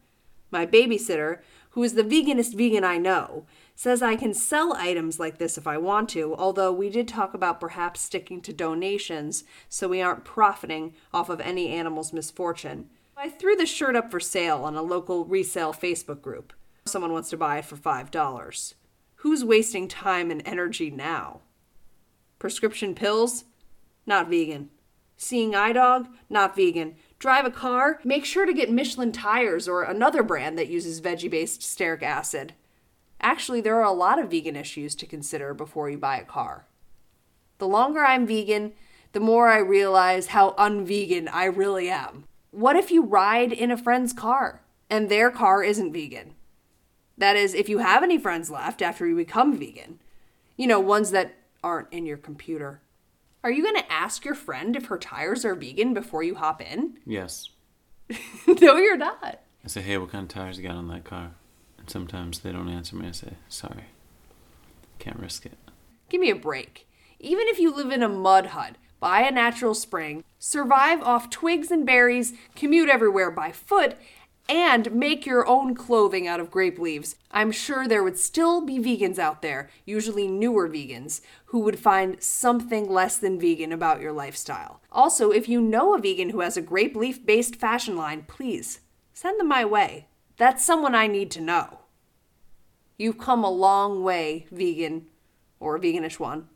My 0.51 0.65
babysitter, 0.65 1.39
who 1.69 1.83
is 1.83 1.93
the 1.93 2.03
veganest 2.03 2.53
vegan 2.53 2.83
I 2.83 2.97
know, 2.97 3.45
says 3.75 4.01
I 4.01 4.17
can 4.17 4.33
sell 4.33 4.73
items 4.73 5.21
like 5.21 5.37
this 5.37 5.57
if 5.57 5.65
I 5.65 5.77
want 5.77 6.09
to, 6.09 6.35
although 6.35 6.73
we 6.73 6.89
did 6.89 7.07
talk 7.07 7.33
about 7.33 7.61
perhaps 7.61 8.01
sticking 8.01 8.41
to 8.41 8.51
donations 8.51 9.45
so 9.69 9.87
we 9.87 10.01
aren't 10.01 10.25
profiting 10.25 10.95
off 11.13 11.29
of 11.29 11.39
any 11.39 11.69
animal's 11.69 12.11
misfortune. 12.11 12.89
I 13.19 13.29
threw 13.29 13.55
the 13.55 13.65
shirt 13.65 13.95
up 13.95 14.11
for 14.11 14.19
sale 14.19 14.63
on 14.63 14.75
a 14.75 14.83
local 14.83 15.25
resale 15.25 15.73
Facebook 15.73 16.21
group. 16.21 16.53
Someone 16.85 17.11
wants 17.11 17.31
to 17.31 17.37
buy 17.37 17.57
it 17.57 17.65
for 17.65 17.75
$5. 17.75 18.73
Who's 19.15 19.43
wasting 19.43 19.87
time 19.87 20.29
and 20.29 20.43
energy 20.45 20.91
now? 20.91 21.41
Prescription 22.37 22.93
pills? 22.93 23.45
Not 24.05 24.29
vegan. 24.29 24.69
Seeing 25.17 25.55
eye 25.55 25.73
dog? 25.73 26.09
Not 26.29 26.55
vegan. 26.55 26.95
Drive 27.17 27.45
a 27.45 27.49
car? 27.49 27.99
Make 28.03 28.23
sure 28.23 28.45
to 28.45 28.53
get 28.53 28.71
Michelin 28.71 29.11
tires 29.11 29.67
or 29.67 29.81
another 29.81 30.21
brand 30.21 30.55
that 30.59 30.69
uses 30.69 31.01
veggie 31.01 31.31
based 31.31 31.61
stearic 31.61 32.03
acid. 32.03 32.53
Actually, 33.19 33.61
there 33.61 33.77
are 33.77 33.83
a 33.83 33.91
lot 33.91 34.19
of 34.19 34.29
vegan 34.29 34.55
issues 34.55 34.93
to 34.93 35.07
consider 35.07 35.55
before 35.55 35.89
you 35.89 35.97
buy 35.97 36.19
a 36.19 36.23
car. 36.23 36.67
The 37.57 37.67
longer 37.67 38.05
I'm 38.05 38.27
vegan, 38.27 38.73
the 39.13 39.19
more 39.19 39.47
I 39.47 39.57
realize 39.57 40.27
how 40.27 40.51
unvegan 40.51 41.27
I 41.33 41.45
really 41.45 41.89
am. 41.89 42.25
What 42.51 42.75
if 42.75 42.91
you 42.91 43.03
ride 43.03 43.51
in 43.51 43.71
a 43.71 43.77
friend's 43.77 44.13
car 44.13 44.61
and 44.89 45.09
their 45.09 45.29
car 45.31 45.63
isn't 45.63 45.93
vegan? 45.93 46.35
That 47.17 47.35
is, 47.35 47.53
if 47.53 47.67
you 47.67 47.79
have 47.79 48.03
any 48.03 48.17
friends 48.17 48.49
left 48.49 48.81
after 48.81 49.07
you 49.07 49.15
become 49.15 49.57
vegan, 49.57 49.99
you 50.55 50.67
know, 50.67 50.79
ones 50.79 51.11
that 51.11 51.35
aren't 51.63 51.91
in 51.91 52.05
your 52.05 52.17
computer. 52.17 52.81
Are 53.43 53.51
you 53.51 53.63
going 53.63 53.75
to 53.75 53.91
ask 53.91 54.23
your 54.25 54.35
friend 54.35 54.75
if 54.75 54.85
her 54.85 54.97
tires 54.97 55.45
are 55.45 55.55
vegan 55.55 55.93
before 55.93 56.23
you 56.23 56.35
hop 56.35 56.61
in? 56.61 56.97
Yes. 57.05 57.49
no, 58.61 58.77
you're 58.77 58.95
not. 58.97 59.41
I 59.65 59.67
say, 59.67 59.81
hey, 59.81 59.97
what 59.97 60.11
kind 60.11 60.23
of 60.23 60.29
tires 60.29 60.57
you 60.57 60.63
got 60.63 60.75
on 60.77 60.87
that 60.87 61.03
car? 61.03 61.31
And 61.77 61.89
sometimes 61.89 62.39
they 62.39 62.51
don't 62.53 62.69
answer 62.69 62.95
me. 62.95 63.07
I 63.09 63.11
say, 63.11 63.33
sorry. 63.49 63.85
Can't 64.99 65.19
risk 65.19 65.45
it. 65.45 65.57
Give 66.09 66.21
me 66.21 66.29
a 66.29 66.35
break. 66.35 66.87
Even 67.19 67.47
if 67.47 67.59
you 67.59 67.73
live 67.75 67.91
in 67.91 68.01
a 68.03 68.07
mud 68.09 68.47
hut, 68.47 68.75
buy 68.99 69.21
a 69.21 69.31
natural 69.31 69.73
spring, 69.73 70.23
survive 70.39 71.01
off 71.01 71.29
twigs 71.29 71.71
and 71.71 71.85
berries, 71.85 72.33
commute 72.55 72.89
everywhere 72.89 73.31
by 73.31 73.51
foot, 73.51 73.95
and 74.49 74.91
make 74.93 75.25
your 75.25 75.45
own 75.47 75.75
clothing 75.75 76.27
out 76.27 76.39
of 76.39 76.51
grape 76.51 76.79
leaves, 76.79 77.15
I'm 77.31 77.51
sure 77.51 77.87
there 77.87 78.03
would 78.03 78.17
still 78.17 78.61
be 78.61 78.79
vegans 78.79 79.19
out 79.19 79.41
there, 79.41 79.69
usually 79.85 80.27
newer 80.27 80.69
vegans, 80.69 81.21
who 81.45 81.59
would 81.59 81.79
find 81.79 82.21
something 82.23 82.89
less 82.89 83.17
than 83.17 83.39
vegan 83.39 83.73
about 83.73 84.01
your 84.01 84.13
lifestyle. 84.13 84.81
Also, 84.91 85.31
if 85.31 85.49
you 85.49 85.59
know 85.59 85.93
a 85.93 85.99
vegan 85.99 86.29
who 86.29 86.39
has 86.39 86.55
a 86.55 86.61
grape 86.61 86.95
leaf 86.95 87.25
based 87.25 87.55
fashion 87.55 87.97
line, 87.97 88.23
please 88.27 88.79
send 89.13 89.39
them 89.39 89.47
my 89.47 89.65
way. 89.65 90.07
That's 90.37 90.63
someone 90.63 90.95
I 90.95 91.07
need 91.07 91.31
to 91.31 91.41
know. 91.41 91.79
You've 92.97 93.17
come 93.17 93.43
a 93.43 93.51
long 93.51 94.03
way, 94.03 94.47
vegan, 94.51 95.07
or 95.59 95.77
veganish 95.77 96.19
one. 96.19 96.47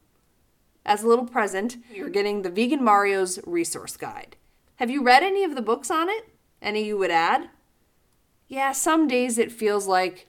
As 0.85 1.03
a 1.03 1.07
little 1.07 1.25
present, 1.25 1.77
you're 1.93 2.09
getting 2.09 2.41
the 2.41 2.49
Vegan 2.49 2.83
Mario's 2.83 3.39
resource 3.45 3.97
guide. 3.97 4.35
Have 4.77 4.89
you 4.89 5.03
read 5.03 5.23
any 5.23 5.43
of 5.43 5.55
the 5.55 5.61
books 5.61 5.91
on 5.91 6.09
it? 6.09 6.29
Any 6.61 6.83
you 6.83 6.97
would 6.97 7.11
add? 7.11 7.49
Yeah, 8.47 8.71
some 8.71 9.07
days 9.07 9.37
it 9.37 9.51
feels 9.51 9.87
like 9.87 10.27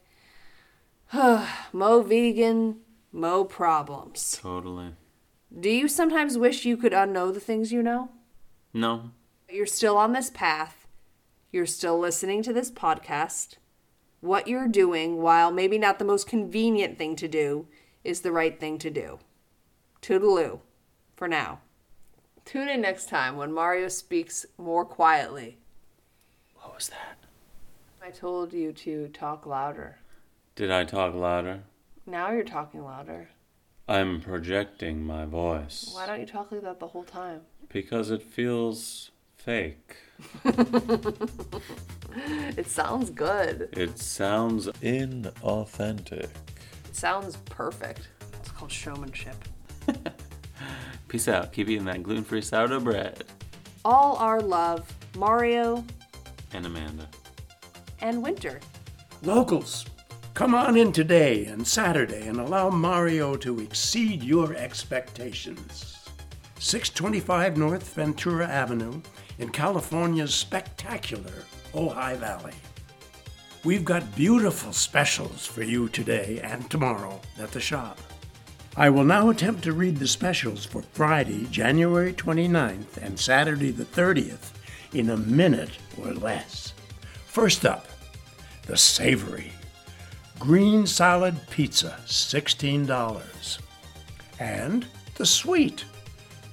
mo 1.13 2.03
vegan, 2.03 2.77
mo 3.11 3.45
problems. 3.45 4.39
Totally. 4.41 4.95
Do 5.59 5.69
you 5.69 5.89
sometimes 5.89 6.39
wish 6.39 6.65
you 6.65 6.77
could 6.77 6.93
unknow 6.93 7.33
the 7.33 7.41
things 7.41 7.73
you 7.73 7.83
know? 7.83 8.11
No. 8.73 9.11
You're 9.51 9.67
still 9.67 9.99
on 9.99 10.13
this 10.13 10.31
path. 10.31 10.87
You're 11.51 11.67
still 11.67 11.99
listening 11.99 12.43
to 12.45 12.53
this 12.53 12.71
podcast. 12.71 13.57
What 14.21 14.49
you're 14.49 14.69
doing, 14.69 15.21
while 15.21 15.51
maybe 15.51 15.77
not 15.77 15.99
the 15.99 16.05
most 16.07 16.27
convenient 16.27 16.97
thing 16.97 17.17
to 17.17 17.29
do, 17.29 17.67
is 18.05 18.21
the 18.21 18.33
right 18.33 18.59
thing 18.59 18.79
to 18.79 18.91
do. 18.91 19.19
Toodaloo, 20.03 20.59
for 21.17 21.29
now. 21.29 21.61
Tune 22.45 22.69
in 22.69 22.81
next 22.81 23.09
time 23.09 23.37
when 23.37 23.53
Mario 23.53 23.89
speaks 23.89 24.45
more 24.59 24.85
quietly. 24.85 25.59
What 26.57 26.75
was 26.75 26.89
that? 26.89 27.19
I 28.05 28.11
told 28.11 28.53
you 28.53 28.73
to 28.73 29.09
talk 29.09 29.47
louder. 29.47 29.99
Did 30.57 30.71
I 30.71 30.85
talk 30.85 31.15
louder? 31.15 31.63
Now 32.05 32.33
you're 32.33 32.43
talking 32.43 32.83
louder. 32.83 33.29
I'm 33.89 34.21
projecting 34.21 35.05
my 35.05 35.25
voice. 35.25 35.91
Why 35.95 36.07
don't 36.07 36.21
you 36.21 36.27
talk 36.27 36.51
like 36.51 36.63
that 36.63 36.81
the 36.81 36.89
whole 36.89 37.05
time? 37.05 37.43
Because 37.69 38.11
it 38.11 38.23
feels 38.23 39.13
fake. 39.37 39.97
It 42.15 42.69
sounds 42.69 43.11
good. 43.11 43.71
It 43.73 43.99
sounds 43.99 44.67
inauthentic. 44.83 46.29
It 46.85 46.97
sounds 46.97 47.37
perfect. 47.47 48.09
It's 48.41 48.51
called 48.51 48.71
showmanship. 48.71 49.37
Peace 51.09 51.29
out. 51.29 51.53
Keep 51.53 51.69
eating 51.69 51.85
that 51.87 52.03
gluten 52.03 52.25
free 52.25 52.41
sourdough 52.43 52.81
bread. 52.81 53.25
All 53.85 54.17
our 54.17 54.41
love, 54.41 54.93
Mario 55.17 55.85
And 56.53 56.67
Amanda. 56.67 57.09
and 58.01 58.23
Winter. 58.23 58.61
Locals, 59.23 59.85
come 60.35 60.55
on 60.55 60.77
in 60.77 60.93
today 60.93 61.45
and 61.47 61.67
Saturday 61.67 62.27
and 62.27 62.39
allow 62.41 62.71
Mario 62.71 63.37
to 63.37 63.61
exceed 63.61 64.23
your 64.23 64.55
expectations. 64.55 65.89
625 66.59 67.57
North 67.57 67.95
Ventura 67.95 68.47
Avenue 68.47 69.01
in 69.39 69.49
California's 69.51 70.35
spectacular 70.35 71.33
Ojai 71.75 72.17
Valley. 72.17 72.55
We've 73.65 73.85
got 73.85 74.15
beautiful 74.17 74.73
specials 74.73 75.45
for 75.47 75.63
you 75.63 75.89
today 75.89 76.41
and 76.43 76.69
tomorrow 76.71 77.21
at 77.39 77.51
the 77.53 77.61
shop. 77.61 77.99
I 78.77 78.89
will 78.89 79.05
now 79.05 79.29
attempt 79.29 79.65
to 79.65 79.73
read 79.73 79.99
the 79.99 80.09
specials 80.09 80.65
for 80.65 80.81
Friday, 80.81 81.47
January 81.51 82.15
29th 82.15 82.97
and 82.97 83.19
Saturday 83.19 83.71
the 83.71 83.85
30th 83.85 84.53
in 84.95 85.11
a 85.11 85.17
minute 85.17 85.79
or 86.01 86.13
less. 86.15 86.73
First 87.27 87.67
up, 87.67 87.87
the 88.67 88.77
savory 88.77 89.53
green 90.39 90.87
salad 90.87 91.37
pizza, 91.51 91.97
$16. 92.07 93.59
And 94.41 94.87
the 95.15 95.27
sweet 95.27 95.85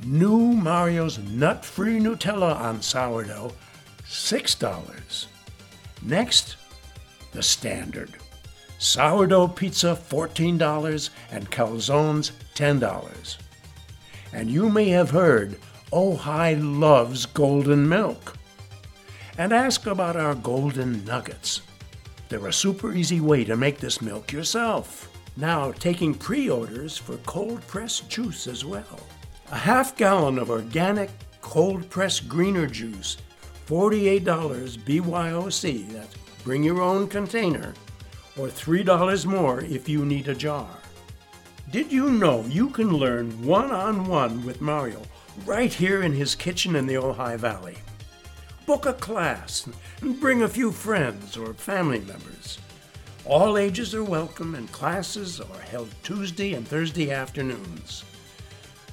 new 0.06 0.54
Mario's 0.54 1.18
nut 1.18 1.66
free 1.66 2.00
Nutella 2.00 2.56
on 2.56 2.82
sourdough, 2.82 3.54
$6. 4.06 5.26
Next, 6.04 6.58
the 7.32 7.42
standard. 7.42 8.18
Sourdough 8.80 9.50
pizza 9.50 9.88
$14 9.88 11.10
and 11.32 11.52
calzones 11.52 12.32
$10. 12.56 13.38
And 14.32 14.50
you 14.50 14.70
may 14.70 14.88
have 14.88 15.10
heard 15.10 15.60
oh, 15.92 16.16
Ojai 16.16 16.80
loves 16.80 17.26
golden 17.26 17.90
milk. 17.90 18.38
And 19.38 19.52
ask 19.52 19.86
about 19.86 20.16
our 20.16 20.34
golden 20.34 21.04
nuggets. 21.04 21.62
They're 22.30 22.48
a 22.48 22.54
super 22.54 22.94
easy 22.94 23.20
way 23.20 23.44
to 23.44 23.58
make 23.58 23.80
this 23.80 24.02
milk 24.02 24.32
yourself. 24.32 25.10
Now 25.36 25.74
taking 25.74 26.14
pre-orders 26.14 26.98
for 26.98 27.18
cold 27.26 27.66
pressed 27.68 28.10
juice 28.10 28.48
as 28.48 28.64
well. 28.64 29.02
A 29.52 29.58
half 29.58 29.98
gallon 29.98 30.40
of 30.40 30.50
organic 30.50 31.10
cold 31.42 31.90
pressed 31.90 32.30
greener 32.30 32.68
juice, 32.68 33.18
$48 33.68 34.24
BYOC, 34.24 35.90
that's 35.90 36.16
bring 36.44 36.64
your 36.64 36.82
own 36.82 37.08
container, 37.08 37.74
or 38.40 38.48
$3 38.48 39.26
more 39.26 39.62
if 39.62 39.90
you 39.90 40.06
need 40.06 40.28
a 40.28 40.36
jar. 40.36 40.70
Did 41.72 41.92
you 41.92 42.10
know 42.10 42.46
you 42.46 42.70
can 42.70 42.96
learn 42.96 43.46
one 43.46 43.72
on 43.72 44.06
one 44.08 44.46
with 44.46 44.62
Mario 44.62 45.02
right 45.46 45.72
here 45.74 46.02
in 46.02 46.14
his 46.14 46.36
kitchen 46.36 46.76
in 46.76 46.88
the 46.88 46.96
Ojai 46.96 47.38
Valley? 47.38 47.78
Book 48.66 48.86
a 48.86 48.94
class 48.94 49.68
and 50.02 50.20
bring 50.20 50.42
a 50.42 50.48
few 50.48 50.72
friends 50.72 51.38
or 51.38 51.54
family 51.54 52.00
members. 52.00 52.60
All 53.26 53.58
ages 53.58 53.94
are 53.94 54.04
welcome 54.04 54.56
and 54.56 54.72
classes 54.72 55.40
are 55.40 55.62
held 55.70 55.94
Tuesday 56.04 56.54
and 56.54 56.68
Thursday 56.68 57.12
afternoons. 57.12 58.04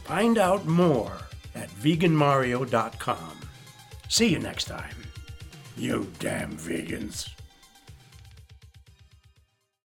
Find 0.05 0.37
out 0.37 0.67
more 0.67 1.13
at 1.55 1.71
veganmario.com. 1.71 3.39
See 4.09 4.29
you 4.29 4.39
next 4.39 4.65
time. 4.65 4.97
You 5.77 6.13
damn 6.19 6.57
vegans. 6.57 7.36